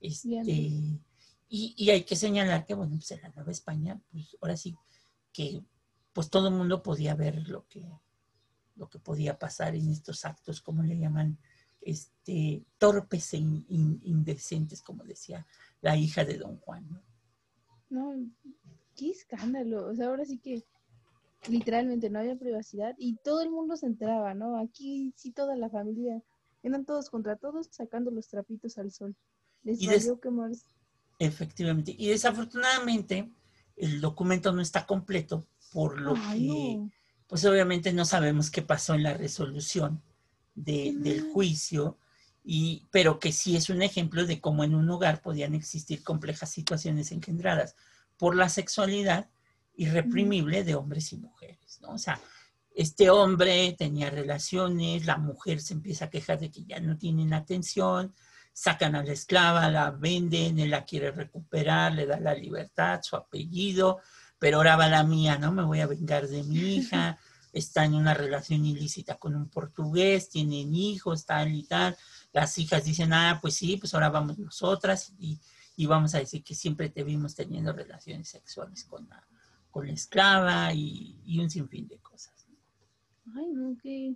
[0.00, 4.56] Este, y, y hay que señalar que, bueno, pues en la Nueva España, pues ahora
[4.56, 4.76] sí
[5.32, 5.62] que
[6.12, 7.88] pues todo el mundo podía ver lo que,
[8.78, 11.36] lo que podía pasar en estos actos, como le llaman,
[11.80, 15.46] este, torpes e in- in- indecentes, como decía
[15.80, 16.88] la hija de Don Juan.
[16.90, 17.02] ¿no?
[17.90, 18.26] No,
[18.96, 19.86] qué escándalo.
[19.88, 20.64] O sea, ahora sí que
[21.48, 24.58] literalmente no había privacidad y todo el mundo se enteraba, ¿no?
[24.58, 26.22] Aquí sí toda la familia,
[26.62, 29.16] eran todos contra todos sacando los trapitos al sol.
[29.62, 30.66] Les valió quemarse.
[31.18, 31.94] Efectivamente.
[31.96, 33.32] Y desafortunadamente
[33.76, 36.90] el documento no está completo, por lo Ay, que, no.
[37.28, 40.02] Pues obviamente no sabemos qué pasó en la resolución
[40.54, 41.98] de- del juicio,
[42.44, 46.50] y, pero que sí es un ejemplo de cómo en un hogar podían existir complejas
[46.50, 47.76] situaciones engendradas
[48.16, 49.28] por la sexualidad
[49.76, 51.90] irreprimible de hombres y mujeres, ¿no?
[51.90, 52.18] O sea,
[52.74, 57.34] este hombre tenía relaciones, la mujer se empieza a quejar de que ya no tienen
[57.34, 58.14] atención,
[58.52, 63.14] sacan a la esclava, la venden, él la quiere recuperar, le da la libertad, su
[63.14, 63.98] apellido,
[64.38, 65.52] pero ahora va la mía, ¿no?
[65.52, 67.18] Me voy a vengar de mi hija,
[67.52, 71.96] está en una relación ilícita con un portugués, tienen hijos, tal y tal.
[72.32, 75.38] Las hijas dicen, ah, pues sí, pues ahora vamos nosotras y,
[75.76, 79.26] y vamos a decir que siempre te vimos teniendo relaciones sexuales con la,
[79.70, 82.46] con la esclava y, y un sinfín de cosas.
[83.24, 83.40] ¿no?
[83.40, 84.14] Ay, no, qué,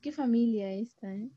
[0.00, 1.30] qué familia esta, ¿eh?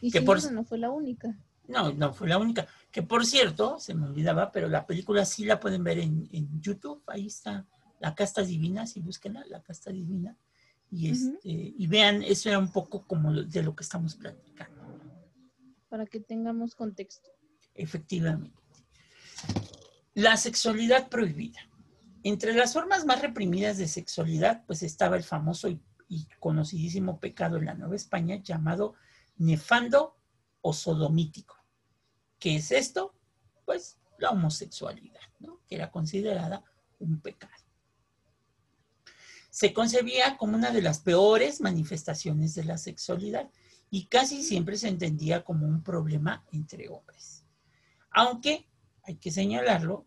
[0.00, 1.36] Y Que sin por- no fue la única.
[1.68, 2.66] No, no fue la única.
[2.90, 6.60] Que por cierto, se me olvidaba, pero la película sí la pueden ver en, en
[6.60, 7.02] YouTube.
[7.06, 7.66] Ahí está,
[8.00, 10.36] La Casta Divina, si búsquenla, La Casta Divina.
[10.90, 14.82] Y, este, y vean, eso era un poco como de lo que estamos platicando.
[15.88, 17.28] para que tengamos contexto.
[17.74, 18.58] Efectivamente.
[20.14, 21.60] La sexualidad prohibida.
[22.24, 27.56] Entre las formas más reprimidas de sexualidad, pues estaba el famoso y, y conocidísimo pecado
[27.56, 28.94] en la Nueva España llamado
[29.38, 30.16] nefando
[30.60, 31.56] o sodomítico.
[32.40, 33.14] ¿Qué es esto?
[33.66, 35.20] Pues la homosexualidad,
[35.68, 36.64] que era considerada
[36.98, 37.52] un pecado.
[39.50, 43.50] Se concebía como una de las peores manifestaciones de la sexualidad
[43.90, 47.44] y casi siempre se entendía como un problema entre hombres.
[48.10, 48.66] Aunque
[49.02, 50.06] hay que señalarlo,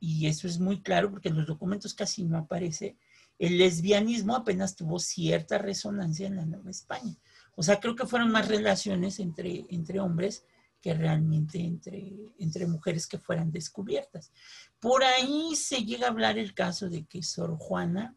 [0.00, 2.96] y eso es muy claro porque en los documentos casi no aparece,
[3.38, 7.16] el lesbianismo apenas tuvo cierta resonancia en la Nueva España.
[7.54, 10.44] O sea, creo que fueron más relaciones entre, entre hombres
[10.80, 14.32] que realmente entre, entre mujeres que fueran descubiertas.
[14.80, 18.16] Por ahí se llega a hablar el caso de que Sor Juana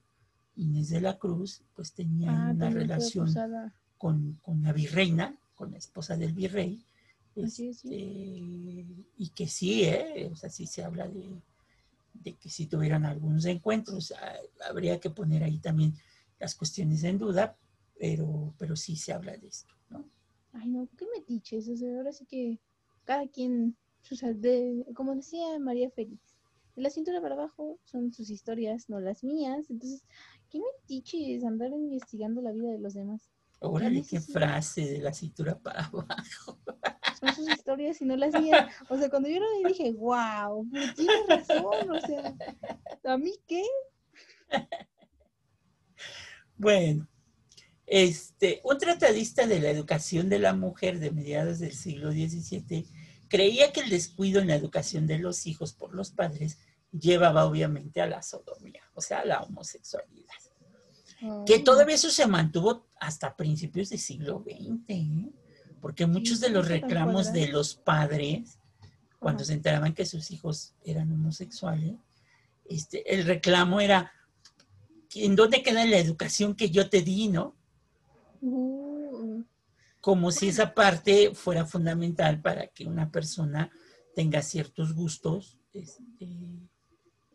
[0.55, 3.33] Inés de la Cruz, pues tenía Ah, una relación
[3.97, 6.85] con, con la virreina, con la esposa del virrey,
[7.35, 7.87] Así sí.
[7.87, 10.29] este, y que sí, ¿eh?
[10.31, 11.41] o sea, sí se habla de,
[12.13, 14.35] de que si tuvieran algunos encuentros, ah,
[14.69, 15.95] habría que poner ahí también
[16.39, 17.57] las cuestiones en duda,
[17.99, 19.73] pero, pero sí se habla de esto.
[20.53, 21.67] Ay, no, qué metiches.
[21.69, 22.59] O sea, ahora sí que
[23.03, 23.75] cada quien,
[24.11, 26.37] o sea, de, como decía María Félix,
[26.75, 29.69] de la cintura para abajo son sus historias, no las mías.
[29.69, 30.03] Entonces,
[30.49, 33.29] qué metiches andar investigando la vida de los demás.
[33.59, 34.31] Órale, qué sí.
[34.31, 36.59] frase de la cintura para abajo.
[37.19, 38.67] Son sus historias y no las mías.
[38.89, 41.91] O sea, cuando yo lo vi dije, wow, pero tiene razón.
[41.91, 42.35] O sea,
[43.05, 43.63] ¿a mí qué?
[46.55, 47.07] Bueno,
[47.85, 52.85] este, un tratadista de la educación de la mujer de mediados del siglo XVII
[53.27, 56.59] creía que el descuido en la educación de los hijos por los padres
[56.91, 60.33] llevaba obviamente a la sodomía, o sea, a la homosexualidad.
[61.45, 65.29] Que Ay, todavía eso se mantuvo hasta principios del siglo XX, ¿eh?
[65.81, 68.59] porque muchos de los reclamos de los padres,
[69.19, 71.95] cuando se enteraban que sus hijos eran homosexuales,
[72.65, 74.11] este, el reclamo era,
[75.15, 77.55] ¿en dónde queda la educación que yo te di, no?
[78.43, 79.41] Uh,
[80.01, 83.71] como si esa parte fuera fundamental para que una persona
[84.13, 86.27] tenga ciertos gustos este,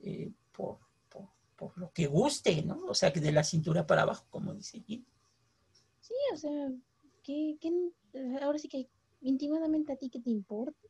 [0.02, 2.84] eh, por, por- por lo que guste, ¿no?
[2.86, 5.04] O sea, que de la cintura para abajo, como dice Jim.
[6.00, 6.72] sí, o sea,
[7.22, 7.70] ¿qué, qué,
[8.42, 8.88] ahora sí que
[9.20, 10.88] intimadamente a ti qué te importa?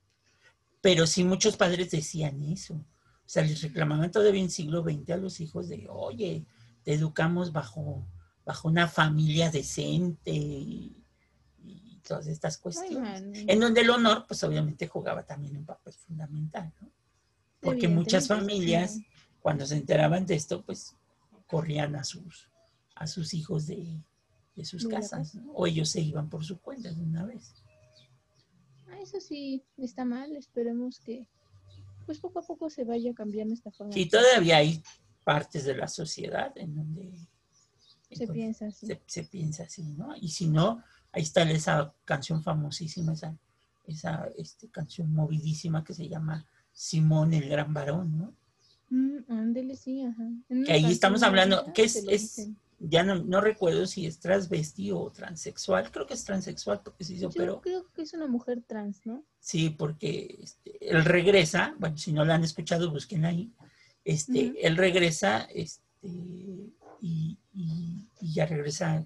[0.81, 2.75] Pero sí muchos padres decían eso.
[2.75, 6.47] O sea, les reclamaban todavía en siglo XX a los hijos de, oye,
[6.83, 8.07] te educamos bajo,
[8.49, 11.05] bajo una familia decente y,
[11.63, 13.45] y todas estas cuestiones.
[13.47, 16.91] En donde el honor, pues obviamente jugaba también un papel fundamental, ¿no?
[17.61, 19.07] Porque muchas familias, sí.
[19.41, 20.97] cuando se enteraban de esto, pues
[21.47, 22.51] corrían a sus,
[22.95, 24.03] a sus hijos de,
[24.57, 25.53] de sus casas, ¿no?
[25.53, 27.53] o ellos se iban por su cuenta de una vez.
[28.87, 30.35] Ah, eso sí, está mal.
[30.37, 31.29] Esperemos que
[32.07, 33.93] pues poco a poco se vaya cambiando esta forma.
[33.93, 34.83] Sí, todavía hay
[35.23, 37.13] partes de la sociedad en donde
[38.11, 38.87] Se entonces, piensa así.
[38.87, 40.17] se- se piensa así, ¿no?
[40.17, 43.37] Y si no, ahí está esa canción famosísima, esa,
[43.87, 48.35] esa este, canción movidísima que se llama Simón el Gran Varón, ¿no?
[48.91, 50.27] Mm, ándele, sí, ajá.
[50.65, 52.49] Que ahí estamos hablando, que es- es-.
[52.81, 57.17] Ya no, no recuerdo si es transvesti o transexual, creo que es transexual porque sí
[57.17, 57.61] se Yo operó.
[57.61, 59.25] creo que es una mujer trans, ¿no?
[59.41, 63.53] Sí, porque este, él regresa, bueno, si no la han escuchado, busquen ahí.
[64.05, 64.55] Este.
[64.65, 65.83] Él regresa este,
[67.03, 69.05] y, y- y ya regresa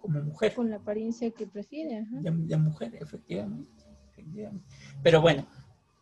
[0.00, 2.16] como mujer, Con la apariencia que prefiere, ajá.
[2.20, 3.70] de, de mujer, efectivamente,
[4.10, 4.64] efectivamente.
[5.02, 5.46] Pero bueno,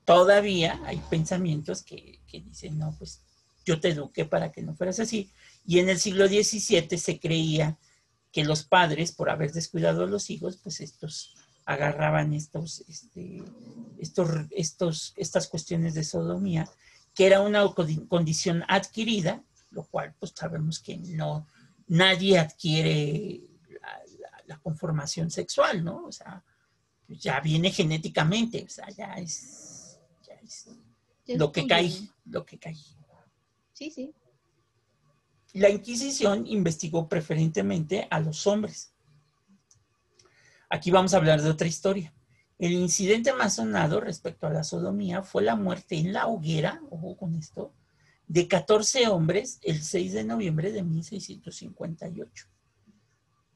[0.04, 3.20] todavía hay pensamientos que, que dicen, no, pues
[3.64, 5.30] yo te eduqué para que no fueras así.
[5.66, 7.78] Y en el siglo XVII se creía
[8.32, 11.34] que los padres, por haber descuidado a los hijos, pues estos
[11.66, 13.42] agarraban estos, este,
[13.98, 16.68] estos, estos, estas cuestiones de sodomía,
[17.14, 21.46] que era una condi- condición adquirida, lo cual pues sabemos que no,
[21.90, 26.04] nadie adquiere la, la- la conformación sexual, ¿no?
[26.06, 26.42] O sea,
[27.08, 30.66] ya viene genéticamente, o sea, ya es, ya es
[31.26, 32.14] Ya es lo que tuyo, cae, ¿no?
[32.38, 32.76] lo que cae.
[33.72, 34.14] Sí, sí.
[35.54, 38.92] La Inquisición investigó preferentemente a los hombres.
[40.68, 42.12] Aquí vamos a hablar de otra historia.
[42.58, 47.16] El incidente más sonado respecto a la sodomía fue la muerte en la hoguera, ojo
[47.16, 47.72] con esto,
[48.30, 52.46] de 14 hombres el 6 de noviembre de 1658.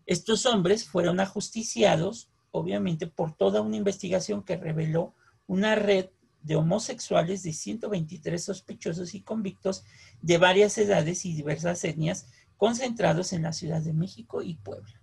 [0.04, 5.14] Estos hombres fueron ajusticiados, obviamente, por toda una investigación que reveló
[5.46, 6.06] una red
[6.42, 9.84] de homosexuales de 123 sospechosos y convictos
[10.20, 15.00] de varias edades y diversas etnias concentrados en la Ciudad de México y Puebla.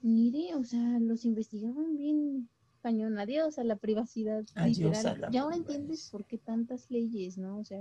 [0.00, 2.48] Mire, o sea, los investigaban bien
[2.82, 3.18] cañón.
[3.18, 4.44] Adiós a la privacidad.
[4.54, 5.16] Adiós literal.
[5.16, 7.58] a la ya ahora entiendes por qué tantas leyes, ¿no?
[7.58, 7.80] O sea,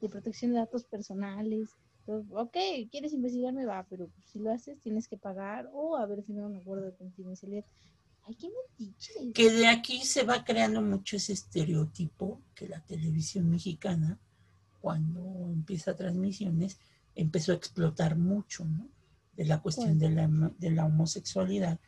[0.00, 1.70] de protección de datos personales.
[2.06, 2.56] Ok,
[2.90, 6.84] quieres investigarme, va, pero si lo haces tienes que pagar o haber firmado un acuerdo
[6.84, 7.64] de confidencialidad.
[8.26, 9.32] Ay, qué.
[9.32, 14.18] Que de aquí se va creando mucho ese estereotipo que la televisión mexicana,
[14.80, 16.78] cuando empieza transmisiones,
[17.14, 18.88] empezó a explotar mucho, ¿no?
[19.36, 21.80] De la cuestión de la, de la homosexualidad,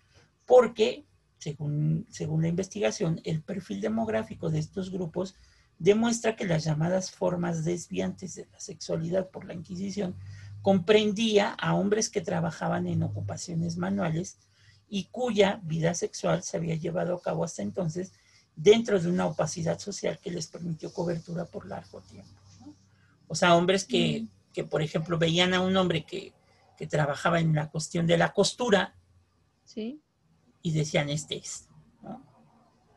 [0.44, 1.04] porque,
[1.38, 5.34] según, según la investigación, el perfil demográfico de estos grupos
[5.78, 10.14] demuestra que las llamadas formas desviantes de la sexualidad por la Inquisición
[10.62, 14.38] comprendía a hombres que trabajaban en ocupaciones manuales
[14.88, 18.12] y cuya vida sexual se había llevado a cabo hasta entonces
[18.54, 22.40] dentro de una opacidad social que les permitió cobertura por largo tiempo.
[22.60, 22.74] ¿no?
[23.28, 26.32] O sea, hombres que, que, por ejemplo, veían a un hombre que,
[26.78, 28.94] que trabajaba en la cuestión de la costura
[29.66, 30.00] Sí.
[30.66, 31.68] Y decían, este es,
[32.02, 32.20] ¿no?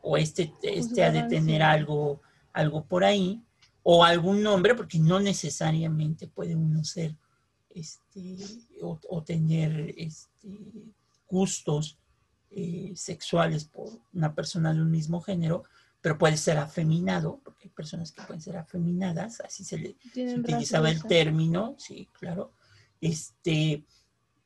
[0.02, 2.20] O este, este ha de tener algo,
[2.52, 3.40] algo por ahí,
[3.84, 7.16] o algún nombre, porque no necesariamente puede uno ser,
[7.72, 8.36] este,
[8.82, 10.48] o, o tener este,
[11.28, 11.96] gustos
[12.50, 15.62] eh, sexuales por una persona de un mismo género,
[16.00, 20.40] pero puede ser afeminado, porque hay personas que pueden ser afeminadas, así se le, se
[20.40, 22.52] utilizaba el término, sí, claro,
[23.00, 23.84] este,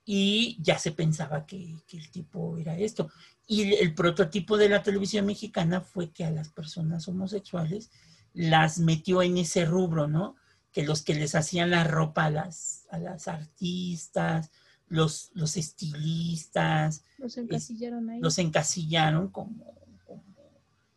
[0.05, 3.11] y ya se pensaba que, que el tipo era esto.
[3.47, 7.91] Y el, prototipo de la televisión mexicana fue que a las personas homosexuales
[8.33, 10.37] las metió en ese rubro, ¿no?
[10.73, 14.51] Que los que les hacían la ropa a las, a las artistas,
[14.89, 18.21] los, los estilistas, Los encasillaron ahí.
[18.21, 20.25] los encasillaron como, como-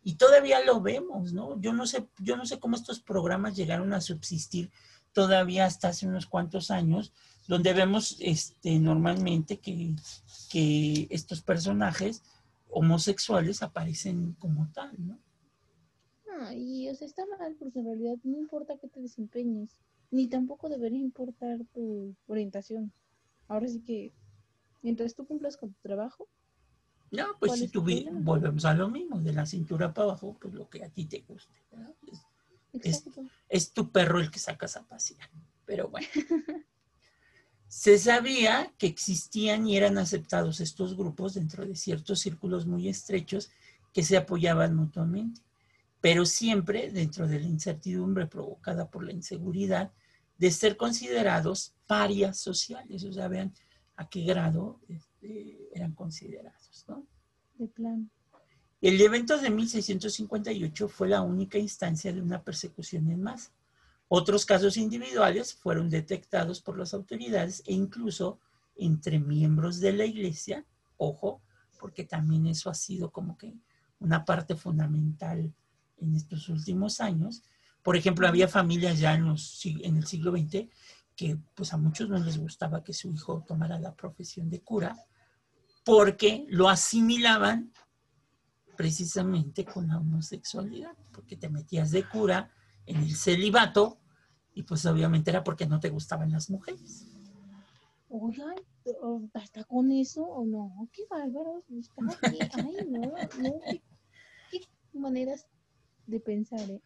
[0.02, 1.60] y todavía lo vemos, ¿no?
[1.60, 4.70] Yo no sé, yo no sé cómo estos programas llegaron a subsistir
[5.12, 7.12] todavía hasta hace unos cuantos años,
[7.48, 9.96] donde vemos este normalmente que,
[10.50, 12.22] que estos personajes
[12.70, 15.18] homosexuales aparecen como tal, ¿no?
[16.26, 20.28] No, y o sea, está mal porque en realidad no importa que te desempeñes, ni
[20.28, 22.92] tampoco debería importar tu orientación.
[23.48, 24.12] Ahora sí que,
[24.82, 26.28] mientras tú cumplas con tu trabajo,
[27.10, 30.36] No, pues ¿Cuál si es tú volvemos a lo mismo, de la cintura para abajo,
[30.38, 31.54] pues lo que a ti te guste.
[31.72, 31.94] ¿verdad?
[32.06, 32.26] Es-
[32.84, 33.24] exacto.
[33.48, 35.30] es tu perro el que sacas a pasear.
[35.64, 36.06] Pero bueno.
[37.68, 43.50] Se sabía que existían y eran aceptados estos grupos dentro de ciertos círculos muy estrechos
[43.92, 45.42] que se apoyaban mutuamente,
[46.00, 49.92] pero siempre dentro de la incertidumbre provocada por la inseguridad
[50.38, 53.52] de ser considerados parias sociales, o sea, vean
[53.96, 57.06] a qué grado este, eran considerados, ¿no?
[57.58, 58.10] De plan.
[58.80, 63.50] El evento de 1658 fue la única instancia de una persecución en masa.
[64.08, 68.40] Otros casos individuales fueron detectados por las autoridades e incluso
[68.74, 70.64] entre miembros de la iglesia,
[70.96, 71.42] ojo,
[71.78, 73.54] porque también eso ha sido como que
[74.00, 75.52] una parte fundamental
[75.98, 77.42] en estos últimos años.
[77.82, 80.68] Por ejemplo, había familias ya en, los, en el siglo XX
[81.14, 84.96] que pues a muchos no les gustaba que su hijo tomara la profesión de cura
[85.84, 87.72] porque lo asimilaban
[88.76, 92.52] precisamente con la homosexualidad, porque te metías de cura
[92.88, 93.98] en el celibato
[94.54, 97.06] y pues obviamente era porque no te gustaban las mujeres.
[98.08, 98.56] Oigan,
[99.34, 100.88] ¿hasta con eso o no?
[100.92, 101.62] Qué bárbaro.
[102.54, 103.60] Ay, no, no,
[104.50, 105.46] qué, qué maneras
[106.06, 106.80] de pensar, ¿eh?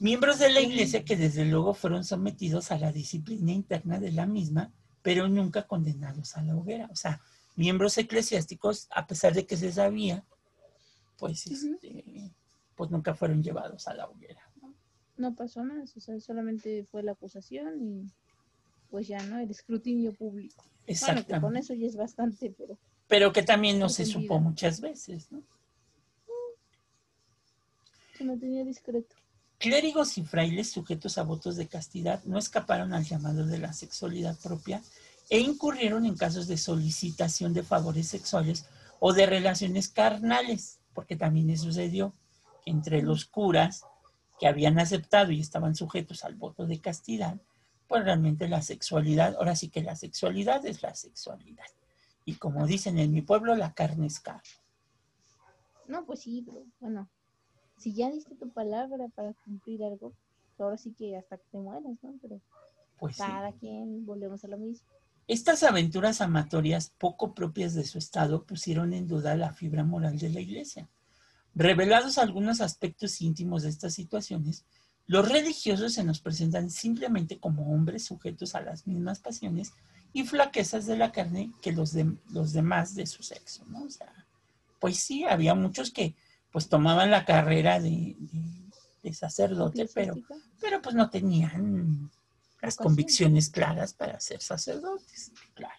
[0.00, 4.26] Miembros de la iglesia que desde luego fueron sometidos a la disciplina interna de la
[4.26, 4.72] misma,
[5.02, 6.88] pero nunca condenados a la hoguera.
[6.90, 7.20] O sea,
[7.56, 10.24] miembros eclesiásticos, a pesar de que se sabía,
[11.16, 12.32] pues, este,
[12.74, 14.42] pues nunca fueron llevados a la hoguera.
[15.16, 15.34] ¿No?
[15.34, 18.06] pasó nada, o sea, solamente fue la acusación y
[18.90, 19.38] pues ya, ¿no?
[19.38, 20.64] El escrutinio público.
[21.00, 22.78] Bueno, que con eso ya es bastante, pero...
[23.08, 25.42] Pero que también no se supo muchas veces, ¿no?
[28.16, 29.16] Se mantenía discreto.
[29.58, 34.38] Clérigos y frailes sujetos a votos de castidad no escaparon al llamado de la sexualidad
[34.40, 34.82] propia
[35.30, 38.66] e incurrieron en casos de solicitación de favores sexuales
[39.00, 42.12] o de relaciones carnales, porque también sucedió
[42.66, 43.82] entre los curas
[44.38, 47.40] que habían aceptado y estaban sujetos al voto de castidad,
[47.86, 51.66] pues realmente la sexualidad, ahora sí que la sexualidad es la sexualidad.
[52.24, 54.42] Y como dicen en mi pueblo, la carne es carne.
[55.86, 57.08] No, pues sí, pero bueno,
[57.76, 60.14] si ya diste tu palabra para cumplir algo,
[60.58, 62.14] ahora sí que hasta que te mueras, ¿no?
[62.22, 62.40] Pero
[62.98, 64.88] pues cada quien volvemos a lo mismo.
[65.26, 70.30] Estas aventuras amatorias poco propias de su estado pusieron en duda la fibra moral de
[70.30, 70.88] la iglesia.
[71.54, 74.64] Revelados algunos aspectos íntimos de estas situaciones,
[75.06, 79.72] los religiosos se nos presentan simplemente como hombres sujetos a las mismas pasiones
[80.12, 83.84] y flaquezas de la carne que los, de, los demás de su sexo, ¿no?
[83.84, 84.26] O sea,
[84.80, 86.16] pues sí, había muchos que
[86.50, 88.16] pues tomaban la carrera de,
[89.02, 90.14] de, sacerdote, pero,
[90.60, 92.10] pero pues no tenían
[92.62, 95.74] las convicciones claras para ser sacerdotes, claro.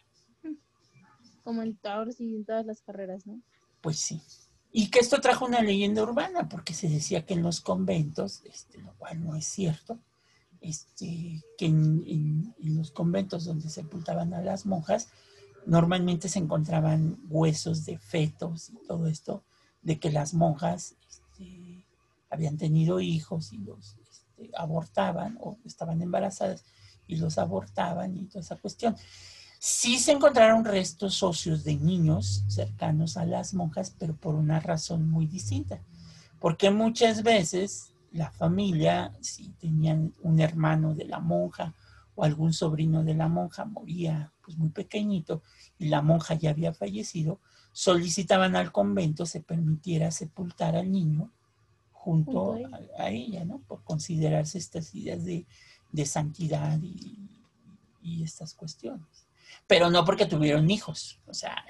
[1.44, 3.42] Como en todas y en todas las carreras, ¿no?
[3.82, 4.22] Pues sí.
[4.78, 8.78] Y que esto trajo una leyenda urbana, porque se decía que en los conventos, este,
[8.80, 10.00] lo cual no es cierto,
[10.60, 15.08] este, que en, los conventos donde sepultaban a las monjas,
[15.66, 19.46] normalmente se encontraban huesos de fetos y todo esto,
[19.82, 21.86] de que las monjas este,
[22.30, 26.66] habían tenido hijos y los este, abortaban o estaban embarazadas
[27.08, 28.98] y los abortaban y toda esa cuestión.
[29.68, 35.10] Sí se encontraron restos óseos de niños cercanos a las monjas, pero por una razón
[35.10, 35.82] muy distinta.
[36.40, 41.74] Porque muchas veces la familia, si tenían un hermano de la monja
[42.14, 45.42] o algún sobrino de la monja, moría pues muy pequeñito
[45.80, 47.40] y la monja ya había fallecido,
[47.72, 51.32] solicitaban al convento se permitiera sepultar al niño
[51.92, 53.62] junto a, a, ella, ¿no?
[53.68, 55.48] Por considerarse estas ideas de,
[55.92, 57.32] de santidad y,
[58.04, 59.25] y, estas cuestiones.
[59.68, 61.64] Pero no porque tuvieron hijos, o sea,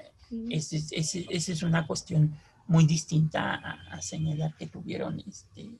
[0.50, 2.34] esa es, es, es, una cuestión
[2.66, 5.70] muy distinta a, a señalar que tuvieron este,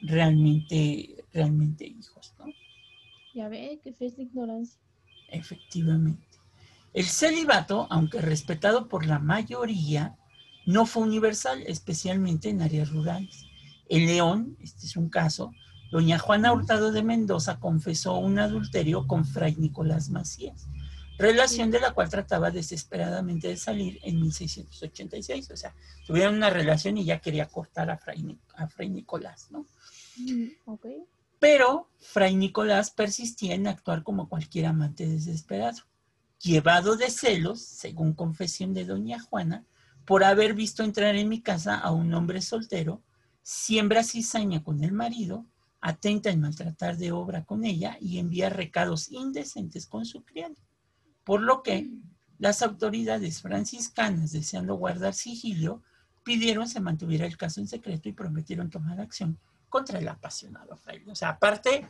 [0.00, 2.46] realmente, realmente hijos, ¿no?
[3.34, 4.80] Ya ve, que es de ignorancia.
[5.28, 6.26] Efectivamente.
[6.92, 10.16] El celibato, aunque respetado por la mayoría,
[10.66, 13.46] no fue universal, especialmente en áreas rurales.
[13.88, 15.52] En León, este es un caso,
[15.92, 20.68] doña Juana Hurtado de Mendoza confesó un adulterio con fray Nicolás Macías,
[21.20, 25.50] relación de la cual trataba desesperadamente de salir en 1686.
[25.50, 25.74] O sea,
[26.06, 29.66] tuvieron una relación y ya quería cortar a fray, a fray Nicolás, ¿no?
[30.64, 31.04] Okay.
[31.38, 35.82] Pero fray Nicolás persistía en actuar como cualquier amante desesperado
[36.40, 39.64] llevado de celos, según confesión de doña Juana,
[40.06, 43.02] por haber visto entrar en mi casa a un hombre soltero,
[43.42, 45.46] siembra cizaña con el marido,
[45.80, 50.56] atenta en maltratar de obra con ella y envía recados indecentes con su criado.
[51.30, 51.88] Por lo que
[52.38, 55.80] las autoridades franciscanas, deseando guardar sigilio,
[56.24, 61.08] pidieron se mantuviera el caso en secreto y prometieron tomar acción contra el apasionado fraile.
[61.12, 61.86] O sea, aparte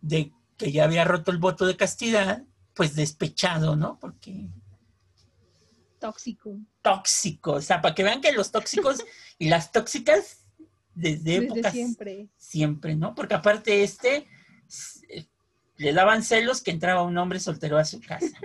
[0.00, 3.98] de que ya había roto el voto de castidad, pues despechado, ¿no?
[3.98, 4.48] Porque...
[5.98, 6.58] Tóxico.
[6.80, 9.04] Tóxico, o sea, para que vean que los tóxicos
[9.38, 10.46] y las tóxicas
[10.94, 11.72] desde, Desde épocas...
[11.74, 12.30] siempre.
[12.38, 13.14] Siempre, ¿no?
[13.14, 14.26] Porque aparte este
[15.76, 18.38] Le daban celos que entraba un hombre soltero a su casa.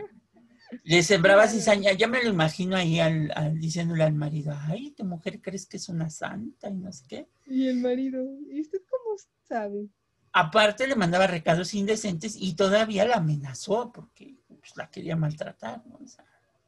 [0.84, 1.93] Le sembraba cizaña.
[1.93, 5.77] Ya me lo imagino ahí al, al- diciéndole al marido, ay, tu mujer crees que
[5.77, 7.27] es una santa y no sé qué.
[7.47, 9.15] Y el marido, ¿y usted cómo
[9.47, 9.89] sabe?
[10.32, 15.84] Aparte le mandaba recados indecentes y todavía la amenazó porque pues, la quería maltratar.
[15.88, 15.99] ¿no?
[16.03, 16.23] O sea,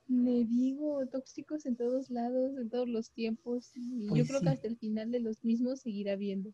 [0.07, 3.71] Le digo, tóxicos en todos lados, en todos los tiempos.
[3.75, 4.45] Y Pues yo creo sí.
[4.45, 6.51] que hasta el final de los mismos seguirá viendo.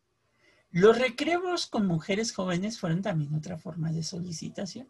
[0.71, 4.87] Los recreos con mujeres jóvenes fueron también otra forma de solicitación.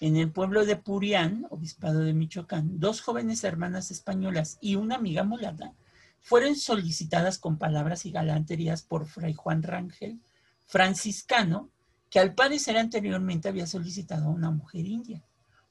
[0.00, 5.22] En el pueblo de Purián, obispado de Michoacán, dos jóvenes hermanas españolas y una amiga
[5.22, 5.72] mulata
[6.20, 10.20] fueron solicitadas con palabras y galanterías por Fray Juan Rangel,
[10.66, 11.70] franciscano,
[12.10, 15.22] que al parecer anteriormente había solicitado a una mujer india.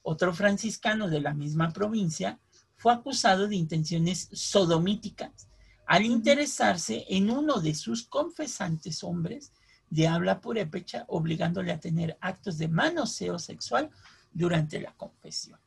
[0.03, 2.39] Otro franciscano de la misma provincia
[2.77, 5.48] fue acusado de intenciones sodomíticas
[5.89, 9.51] al interesarse en uno de sus confesantes hombres
[9.89, 13.89] de habla purépecha, obligándole a tener actos de manoseo sexual
[14.31, 15.59] durante la confesión.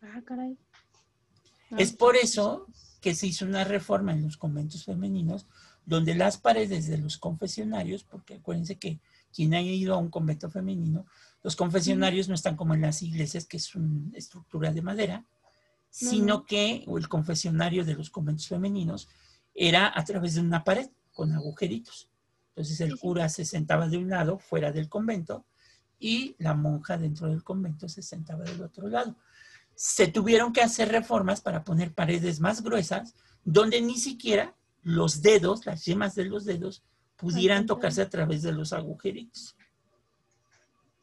[0.00, 0.56] Ah, caray.
[1.76, 2.70] Es Ah, por sí, eso
[3.02, 5.46] que se hizo una reforma en los conventos femeninos,
[5.84, 8.98] donde las paredes de los confesionarios, porque acuérdense que
[9.30, 11.04] quien haya ido a un convento femenino,
[11.42, 15.26] los confesionarios no están como en las iglesias, que es una estructura de madera,
[15.90, 16.46] sino no.
[16.46, 19.06] que o el confesionario de los conventos femeninos
[19.54, 22.10] era a través de una pared con agujeritos.
[22.48, 25.44] Entonces el cura se sentaba de un lado, fuera del convento,
[25.98, 29.16] y la monja dentro del convento se sentaba del otro lado.
[29.74, 35.66] Se tuvieron que hacer reformas para poner paredes más gruesas, donde ni siquiera los dedos,
[35.66, 36.82] las yemas de los dedos,
[37.16, 39.56] pudieran tocarse a través de los agujeritos.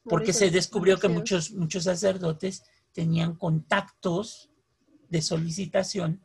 [0.03, 4.49] por Porque se descubrió que muchos, muchos sacerdotes tenían contactos
[5.09, 6.21] de solicitación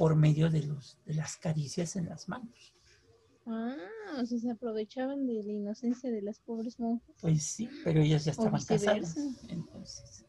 [0.00, 2.72] por medio de, los, de las caricias en las manos.
[3.44, 3.76] Ah,
[4.16, 7.14] o sea, se aprovechaban de la inocencia de las pobres monjas.
[7.20, 9.14] Pues sí, pero ellas ya estaban casadas.
[9.48, 10.24] Entonces.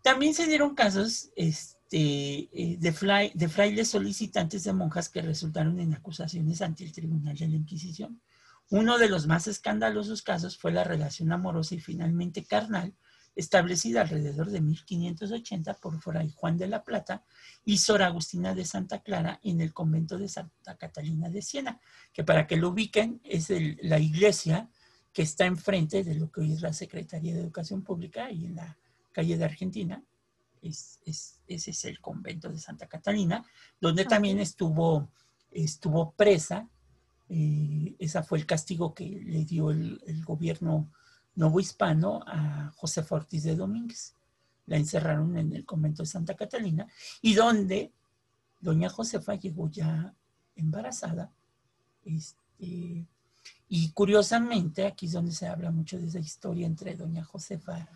[0.00, 5.80] También se dieron casos este, eh, de, fly- de frailes solicitantes de monjas que resultaron
[5.80, 8.22] en acusaciones ante el Tribunal de la Inquisición.
[8.70, 12.94] Uno de los más escandalosos casos fue la relación amorosa y finalmente carnal
[13.36, 17.24] establecida alrededor de 1580 por Fray Juan de la Plata
[17.64, 21.80] y Sor Agustina de Santa Clara en el convento de Santa Catalina de Siena,
[22.12, 24.68] que para que lo ubiquen es el- la iglesia
[25.12, 28.56] que está enfrente de lo que hoy es la Secretaría de Educación Pública y en
[28.56, 28.76] la
[29.12, 30.02] calle de Argentina.
[30.62, 33.44] Es, es- ese es el convento de Santa Catalina,
[33.80, 35.10] donde también estuvo,
[35.50, 36.68] estuvo presa.
[37.32, 40.90] eh, esa fue el castigo que le dio el, el gobierno
[41.34, 44.14] novohispano a Josefa Ortiz de Domínguez.
[44.66, 46.86] La encerraron en el convento de Santa Catalina
[47.22, 47.92] y donde
[48.60, 50.14] doña Josefa llegó ya
[50.54, 51.32] embarazada.
[52.04, 53.06] Este,
[53.68, 57.88] y curiosamente, aquí es donde se habla mucho de esa historia entre doña Josefa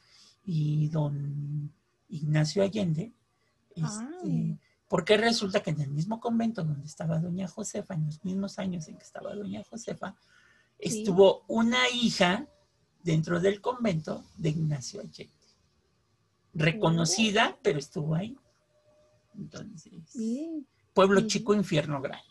[0.45, 1.73] y don
[2.09, 3.13] Ignacio Allende.
[3.77, 4.59] este,
[4.89, 8.87] porque resulta que en el mismo convento donde estaba doña Josefa, en los mismos años
[8.89, 10.15] en que estaba doña Josefa,
[10.79, 11.01] Sí.
[11.01, 12.47] estuvo una hija
[13.05, 15.31] dentro del convento de Ignacio Allende.
[16.55, 18.37] Reconocida, pero estuvo ahí.
[19.37, 20.67] Entonces, Bien.
[20.93, 22.25] pueblo chico, infierno grande.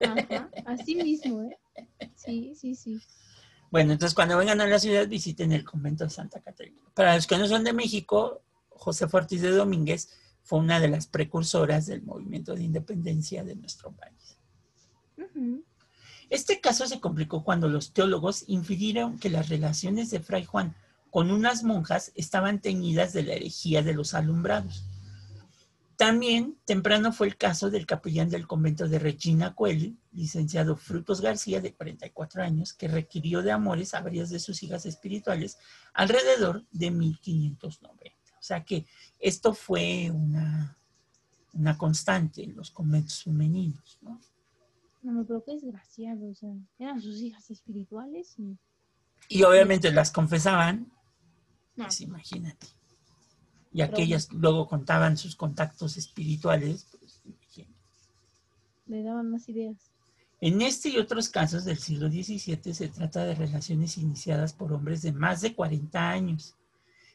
[0.00, 1.58] Ajá, así mismo, ¿eh?
[2.14, 3.00] Sí, sí, sí.
[3.70, 6.80] Bueno, entonces cuando vengan a la ciudad visiten el convento de Santa Catarina.
[6.94, 10.08] Para los que no son de México, José Ortiz de Domínguez
[10.42, 14.38] fue una de las precursoras del movimiento de independencia de nuestro país.
[15.16, 15.64] Ujú.
[16.28, 20.74] Este caso se complicó cuando los teólogos infirieron que las relaciones de Fray Juan
[21.10, 24.84] con unas monjas estaban teñidas de la herejía de los alumbrados.
[25.96, 31.62] También temprano fue el caso del capellán del convento de Regina Coeli, licenciado Frutos García,
[31.62, 35.56] de 44 años, que requirió de amores a varias de sus hijas espirituales
[35.94, 38.14] alrededor de 1590.
[38.38, 38.84] O sea que
[39.18, 40.76] esto fue una,
[41.54, 43.98] una constante en los conventos femeninos.
[44.02, 44.20] ¿no?
[45.12, 46.50] No, pero qué desgraciado, o sea,
[46.80, 48.58] eran sus hijas espirituales y...
[49.28, 50.90] Y obviamente las confesaban,
[51.76, 52.66] No, pues imagínate.
[53.72, 57.74] Y Pero- aquellas luego contaban sus contactos espirituales, pues imagínate.
[58.86, 59.76] le daban más ideas.
[60.40, 65.02] En este y otros casos del siglo XVII se trata de relaciones iniciadas por hombres
[65.02, 66.56] de más de 40 años,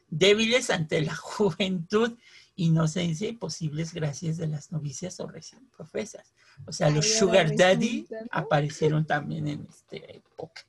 [0.08, 2.16] débiles ante la juventud,
[2.56, 6.34] inocencia y posibles gracias de las novicias o recién profesas.
[6.66, 10.62] O sea, los sugar daddy aparecieron también en esta época.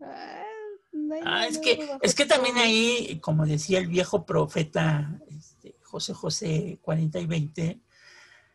[0.00, 0.44] Ah,
[1.24, 6.78] Ah, es que, es que también ahí, como decía el viejo profeta este, José José
[6.82, 7.80] 40 y 20,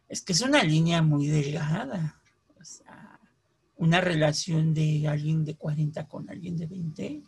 [0.10, 2.22] es que es una línea muy delgada.
[2.60, 3.20] O sea,
[3.78, 7.24] una relación de alguien de 40 con alguien de 20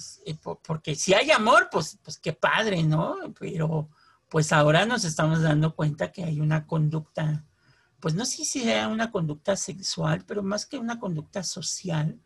[0.00, 3.16] es, eh, po- porque si hay amor, pues, pues qué padre, ¿no?
[3.38, 3.88] Pero
[4.28, 7.44] pues ahora nos estamos dando cuenta que hay una conducta,
[8.00, 12.20] pues no sé si sea una conducta sexual, pero más que una conducta social,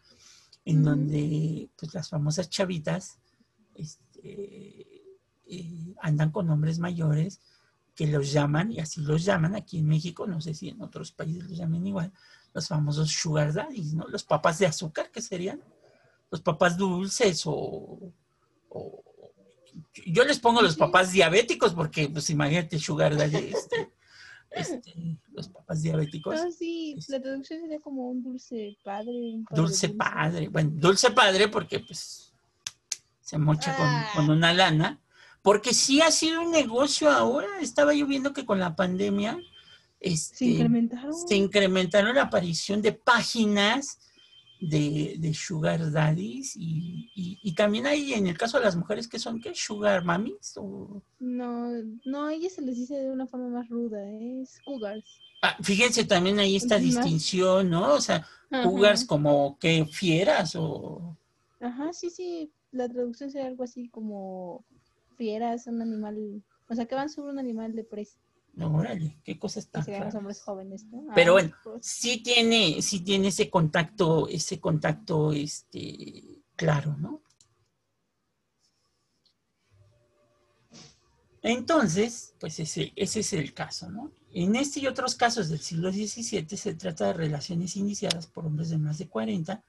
[0.67, 3.19] en donde pues las famosas chavitas
[3.75, 5.03] este,
[5.47, 7.41] eh, andan con hombres mayores
[7.95, 11.13] que los llaman, y así los llaman aquí en México, no sé si en otros
[11.13, 12.13] países los llamen igual,
[12.53, 14.07] los famosos sugar daddies, ¿no?
[14.09, 15.63] Los papás de azúcar, que serían
[16.31, 18.13] los papás dulces o,
[18.71, 19.01] o-
[20.07, 23.91] yo les pongo los papás diabéticos porque pues imagínate sugar daddy, este,
[24.51, 26.37] este, los papás diabéticos.
[26.41, 29.11] Ah, sí, la traducción sería como un dulce padre.
[29.13, 32.33] un padre Dulce padre, bueno, dulce padre porque pues
[33.21, 34.09] se mocha con, Ah.
[34.15, 35.01] con una lana,
[35.43, 39.39] porque sí ha sido un negocio ahora, estaba yo viendo que con la pandemia
[40.01, 41.15] este, Se incrementaron.
[41.15, 43.99] se incrementaron la aparición de páginas
[44.69, 49.09] de, de sugar daddies y, y- y también hay en el caso de las mujeres
[49.09, 49.55] que son, ¿qué?
[49.55, 51.03] Sugar mamis o...
[51.21, 51.71] No,
[52.05, 54.43] no, a ellas se les dice de una forma más ruda, ¿eh?
[54.43, 55.05] es cougars.
[55.43, 57.95] Ah, fíjense también ahí esta distinción, ¿no?
[57.95, 58.27] O sea,
[58.63, 61.17] cougars como que fieras o...
[61.61, 64.65] Ajá, sí, sí, la traducción sería algo así como
[65.17, 68.19] fieras, un animal, o sea, que van sobre un animal de presa,
[68.57, 70.15] No, órale, qué cosas tan serían los raras.
[70.19, 71.07] hombres jóvenes, ¿no?
[71.15, 77.21] Pero Ah, bueno, pues, sí tiene, sí tiene ese contacto, ese contacto, este, claro, ¿no?
[81.43, 84.13] Entonces, pues ese, ese es el caso, ¿no?
[84.33, 88.71] En este y otros casos del siglo XVII se trata de relaciones iniciadas por hombres
[88.71, 89.63] de más de 40,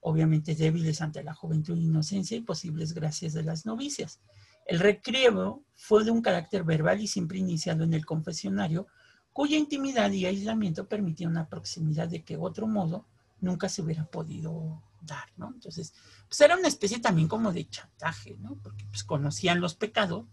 [0.00, 4.20] obviamente débiles ante la juventud e inocencia y posibles gracias de las novicias.
[4.68, 8.86] El recriego fue de un carácter verbal y siempre iniciado en el confesionario,
[9.32, 13.06] cuya intimidad y aislamiento permitían una proximidad de que otro modo
[13.40, 15.52] nunca se hubiera podido dar, ¿no?
[15.54, 15.94] Entonces,
[16.28, 18.56] pues era una especie también como de chantaje, ¿no?
[18.62, 20.26] Porque pues conocían los pecados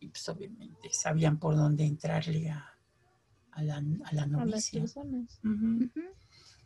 [0.00, 2.74] y pues obviamente sabían por dónde entrarle a,
[3.52, 4.80] a la, a la a las novicia.
[4.80, 5.38] personas.
[5.44, 5.84] Ujú.
[5.84, 6.00] Ujú.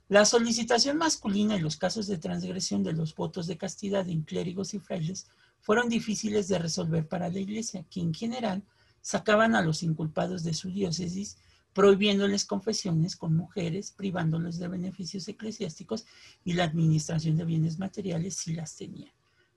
[0.09, 4.73] La solicitación masculina y los casos de transgresión de los votos de castidad en clérigos
[4.73, 5.27] y frailes
[5.63, 8.63] fueron difíciles de resolver para la Iglesia, que en general
[9.01, 11.39] sacaban a los inculpados de su diócesis,
[11.73, 16.05] prohibiéndoles confesiones con mujeres, privándoles de beneficios eclesiásticos
[16.45, 19.13] y la administración de bienes materiales si las tenían.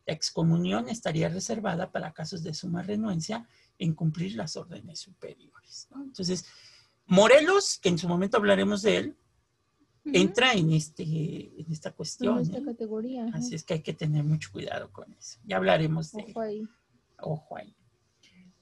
[0.05, 3.47] La excomunión estaría reservada para casos de suma renuencia
[3.79, 5.87] en cumplir las órdenes superiores.
[5.95, 6.45] Entonces,
[7.07, 9.17] Morelos, que en su momento hablaremos de él,
[10.13, 12.39] Entra en, este, en esta En cuestión.
[12.39, 12.63] esta ¿eh?
[12.63, 13.25] categoría.
[13.33, 15.39] Así es que hay que tener mucho cuidado con eso.
[15.45, 16.63] Ya hablaremos de Ojo ahí.
[17.19, 17.75] ojo ahí.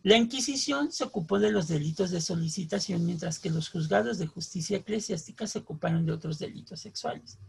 [0.04, 4.78] La Inquisición se ocupó de los delitos de solicitación, mientras que los juzgados de justicia
[4.78, 7.40] eclesiástica se ocuparon de otros delitos sexuales.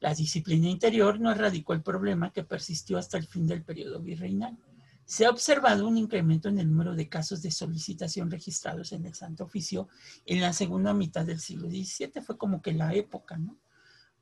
[0.00, 4.58] La disciplina interior no erradicó el problema que persistió hasta el fin del periodo virreinal.
[5.04, 9.14] Se ha observado un incremento en el número de casos de solicitación registrados en el
[9.14, 9.88] Santo Oficio
[10.26, 12.22] en la segunda mitad del siglo XVII.
[12.24, 13.58] Fue como que la época, ¿no?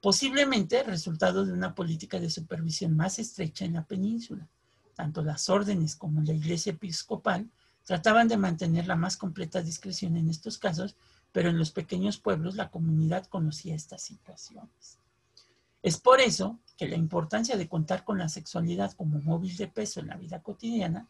[0.00, 4.48] Posiblemente resultado de una política de supervisión más estrecha en la península.
[4.94, 7.50] Tanto las órdenes como la iglesia episcopal
[7.84, 10.96] trataban de mantener la más completa discreción en estos casos,
[11.32, 14.99] pero en los pequeños pueblos la comunidad conocía estas situaciones.
[15.82, 20.00] Es por eso que la importancia de contar con la sexualidad como móvil de peso
[20.00, 21.08] en la vida cotidiana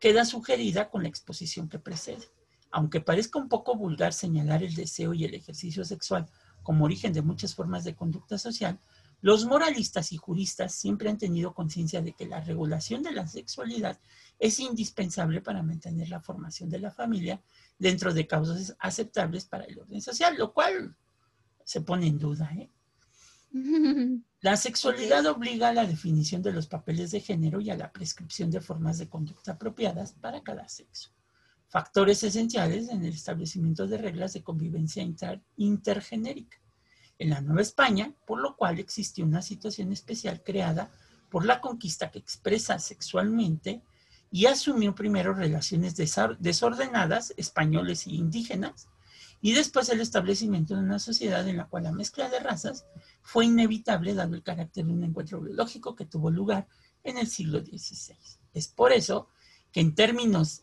[0.00, 2.28] queda sugerida con la exposición que precede.
[2.70, 6.26] Aunque parezca un poco vulgar señalar el deseo y el ejercicio sexual
[6.62, 8.80] como origen de muchas formas de conducta social,
[9.20, 13.98] los moralistas y juristas siempre han tenido conciencia de que la regulación de la sexualidad
[14.38, 17.42] es indispensable para mantener la formación de la familia
[17.78, 20.96] dentro de causas aceptables para el orden social, lo cual
[21.64, 22.50] se pone en duda.
[22.54, 22.70] ¿eh?
[24.40, 28.50] La sexualidad obliga a la definición de los papeles de género y a la prescripción
[28.50, 31.10] de formas de conducta apropiadas para cada sexo.
[31.68, 36.58] Factores esenciales en el establecimiento de reglas de convivencia inter- intergenérica.
[37.18, 40.90] En la Nueva España, por lo cual existió una situación especial creada
[41.30, 43.82] por la conquista que expresa sexualmente
[44.30, 48.88] y asumió primero relaciones desordenadas, españoles e indígenas,
[49.40, 52.86] y después el establecimiento de una sociedad en la cual la mezcla de razas
[53.22, 56.66] fue inevitable dado el carácter de un encuentro biológico que tuvo lugar
[57.04, 58.16] en el siglo XVI.
[58.54, 59.28] Es por eso
[59.72, 60.62] que en términos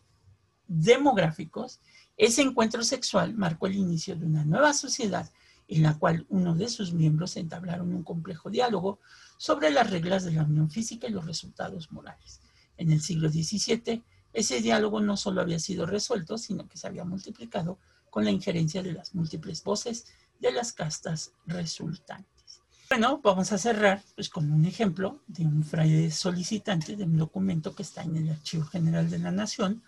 [0.67, 1.79] demográficos,
[2.17, 5.29] ese encuentro sexual marcó el inicio de una nueva sociedad
[5.67, 8.99] en la cual uno de sus miembros entablaron un complejo diálogo
[9.37, 12.41] sobre las reglas de la unión física y los resultados morales.
[12.77, 14.03] En el siglo XVII,
[14.33, 17.77] ese diálogo no solo había sido resuelto, sino que se había multiplicado
[18.13, 20.05] con la injerencia de las múltiples voces
[20.39, 22.61] de las castas resultantes.
[22.87, 27.73] Bueno, vamos a cerrar pues, con un ejemplo de un fraile solicitante de un documento
[27.73, 29.81] que está en el Archivo General de la Nación,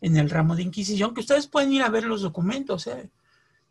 [0.00, 2.86] en el ramo de Inquisición, que ustedes pueden ir a ver los documentos.
[2.86, 3.10] ¿eh?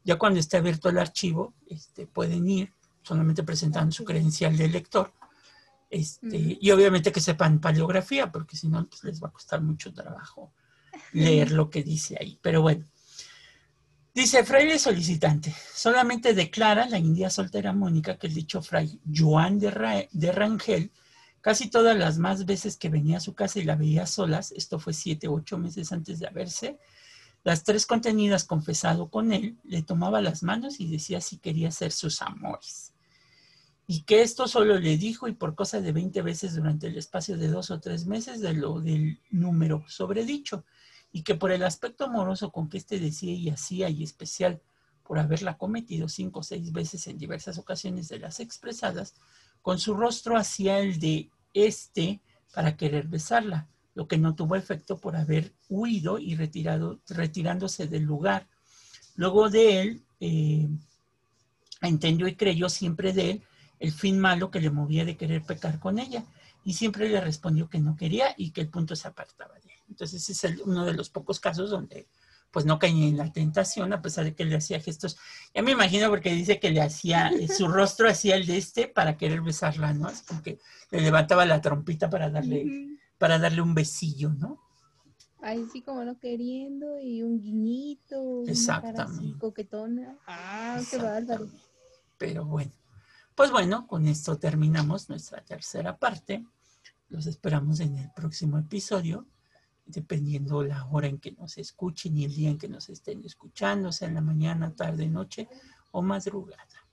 [0.03, 5.13] Ya cuando esté abierto el archivo, este, pueden ir solamente presentando su credencial de lector.
[5.89, 9.93] Este, Y obviamente que sepan paleografía, porque si no, pues, les va a costar mucho
[9.93, 10.51] trabajo
[11.13, 12.37] leer lo que dice ahí.
[12.41, 12.85] Pero bueno,
[14.19, 19.71] Dice, fraile solicitante, solamente declara la india soltera Mónica que el dicho fray Joan de,
[20.33, 20.91] Rangel,
[21.39, 24.77] casi todas las más veces que venía a su casa y la veía solas, esto
[24.77, 26.79] fue siete u ocho meses antes de haberse,
[27.45, 31.93] las tres contenidas confesado con él, le tomaba las manos y decía si quería ser
[31.93, 32.91] sus amores.
[33.87, 37.37] Y que esto solo le dijo y por cosa de 20 veces durante el espacio
[37.37, 40.65] de dos o tres meses de lo del número sobredicho
[41.11, 44.61] y que por el aspecto amoroso con que éste decía y hacía y especial
[45.03, 49.15] por haberla cometido cinco o seis veces en diversas ocasiones de las expresadas,
[49.61, 52.21] con su rostro hacia el de éste
[52.53, 58.03] para querer besarla, lo que no tuvo efecto por haber huido y retirado, retirándose del
[58.03, 58.47] lugar.
[59.15, 60.69] Luego de él, eh,
[61.81, 63.43] entendió y creyó siempre de él
[63.79, 66.23] el fin malo que le movía de querer pecar con ella,
[66.63, 69.68] y siempre le respondió que no quería y que el punto se apartaba de.
[69.89, 72.07] Entonces es uno de los pocos casos donde
[72.51, 75.17] pues no caí en la tentación a pesar de que le hacía gestos.
[75.53, 78.87] Ya me imagino porque dice que le hacía, eh, su rostro hacía el de este
[78.87, 80.09] para querer besarla, ¿no?
[80.09, 80.59] Es como que
[80.91, 84.59] le levantaba la trompita para darle, para darle un besillo, ¿no?
[85.41, 88.43] Ay, sí, como no queriendo y un guiñito.
[88.45, 89.39] Exactamente.
[89.39, 90.17] coquetona.
[90.27, 91.47] Ah, qué bárbaro.
[92.17, 92.73] Pero bueno,
[93.35, 96.45] pues bueno, con esto terminamos nuestra tercera parte.
[97.07, 99.25] Los esperamos en el próximo episodio
[99.89, 103.91] dependiendo la hora en que nos escuchen y el día en que nos estén escuchando,
[103.91, 105.49] sea en la mañana, tarde, noche
[105.91, 106.87] o madrugada.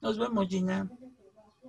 [0.00, 0.90] Nos vemos, Gina.